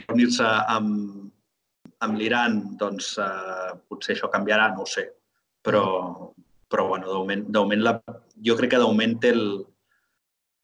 [0.00, 1.30] reunir-se amb,
[2.02, 5.06] amb l'Iran, doncs eh, potser això canviarà, no ho sé
[5.64, 5.84] però,
[6.70, 7.96] però bueno, de moment, la,
[8.44, 9.46] jo crec que de moment té, el,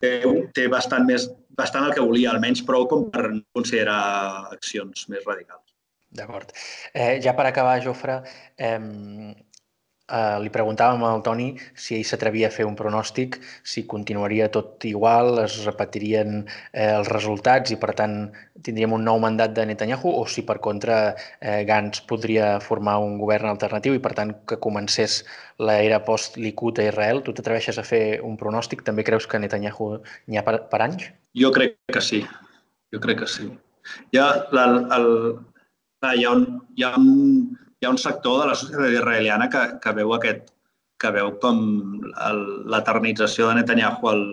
[0.02, 0.12] té,
[0.56, 1.28] té bastant, més,
[1.58, 3.26] bastant el que volia, almenys prou com per
[3.56, 4.00] considerar
[4.52, 5.64] accions més radicals.
[6.10, 6.50] D'acord.
[6.92, 8.20] Eh, ja per acabar, Jofre,
[8.58, 8.78] eh,
[10.10, 11.48] eh, li preguntàvem al Toni
[11.78, 17.08] si ell s'atrevia a fer un pronòstic, si continuaria tot igual, es repetirien eh, els
[17.08, 18.16] resultats i, per tant,
[18.66, 21.00] tindríem un nou mandat de Netanyahu o si, per contra,
[21.40, 25.22] eh, Gantz podria formar un govern alternatiu i, per tant, que comencés
[25.60, 27.24] l'era post-Likud a Israel.
[27.24, 28.84] Tu t'atreveixes a fer un pronòstic?
[28.86, 29.96] També creus que Netanyahu
[30.26, 31.10] n'hi ha per, per anys?
[31.38, 32.24] Jo crec que sí.
[32.90, 33.48] Jo crec que sí.
[34.18, 34.64] Ha, la,
[34.96, 35.10] el,
[36.16, 36.46] hi ha, un,
[36.76, 37.10] hi ha un
[37.80, 40.50] hi ha un sector de la societat israeliana que, que veu aquest
[41.00, 41.60] que veu com
[42.68, 44.24] l'eternització de Netanyahu al,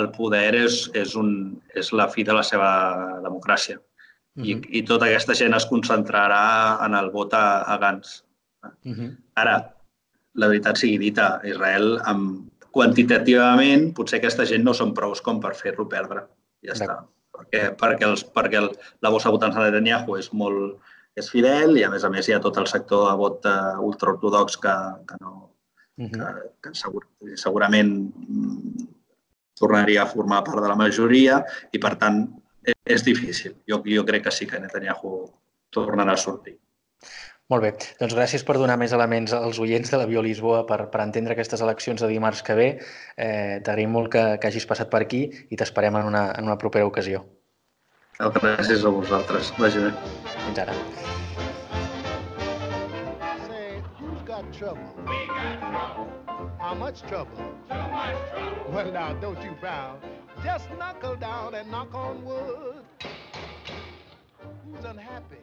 [0.00, 2.70] al poder és, és, un, és la fi de la seva
[3.24, 3.76] democràcia.
[3.76, 4.46] Uh -huh.
[4.48, 8.24] I, I tota aquesta gent es concentrarà en el vot a, a Gantz.
[8.64, 9.10] Uh -huh.
[9.34, 9.74] Ara,
[10.34, 15.54] la veritat sigui dita, Israel, amb, quantitativament, potser aquesta gent no són prous com per
[15.54, 16.24] fer-lo perdre.
[16.64, 17.04] Ja està.
[17.32, 18.70] Perquè, perquè, els, perquè el,
[19.00, 20.80] la bossa votança de Netanyahu és molt,
[21.18, 23.80] és fidel i, a més a més, hi ha tot el sector de vot uh,
[23.84, 24.76] ultraortodox que,
[25.08, 25.32] que, no,
[25.98, 26.18] uh -huh.
[26.18, 27.04] que, que segur,
[27.36, 28.86] segurament mm,
[29.58, 32.24] tornaria a formar part de la majoria i, per tant,
[32.84, 33.56] és difícil.
[33.68, 35.30] Jo, jo crec que sí que Netanyahu
[35.70, 36.58] tornarà a sortir.
[37.52, 40.86] Molt bé, doncs gràcies per donar més elements als oients de la Bio Lisboa per,
[40.92, 42.68] per entendre aquestes eleccions de dimarts que ve.
[43.16, 46.56] Eh, T'agraïm molt que, que hagis passat per aquí i t'esperem en, una, en una
[46.56, 47.26] propera ocasió.
[48.30, 49.52] Gràcies a vosaltres.
[49.58, 49.92] Vagi bé.
[50.44, 50.74] Fins ara.
[54.52, 54.94] trouble.
[55.04, 56.08] We got trouble.
[56.58, 57.36] How much trouble?
[57.36, 58.72] Too much trouble.
[58.72, 59.98] Well, now, don't you frown.
[60.44, 62.84] Just knuckle down and knock on wood.
[64.64, 65.42] Who's unhappy?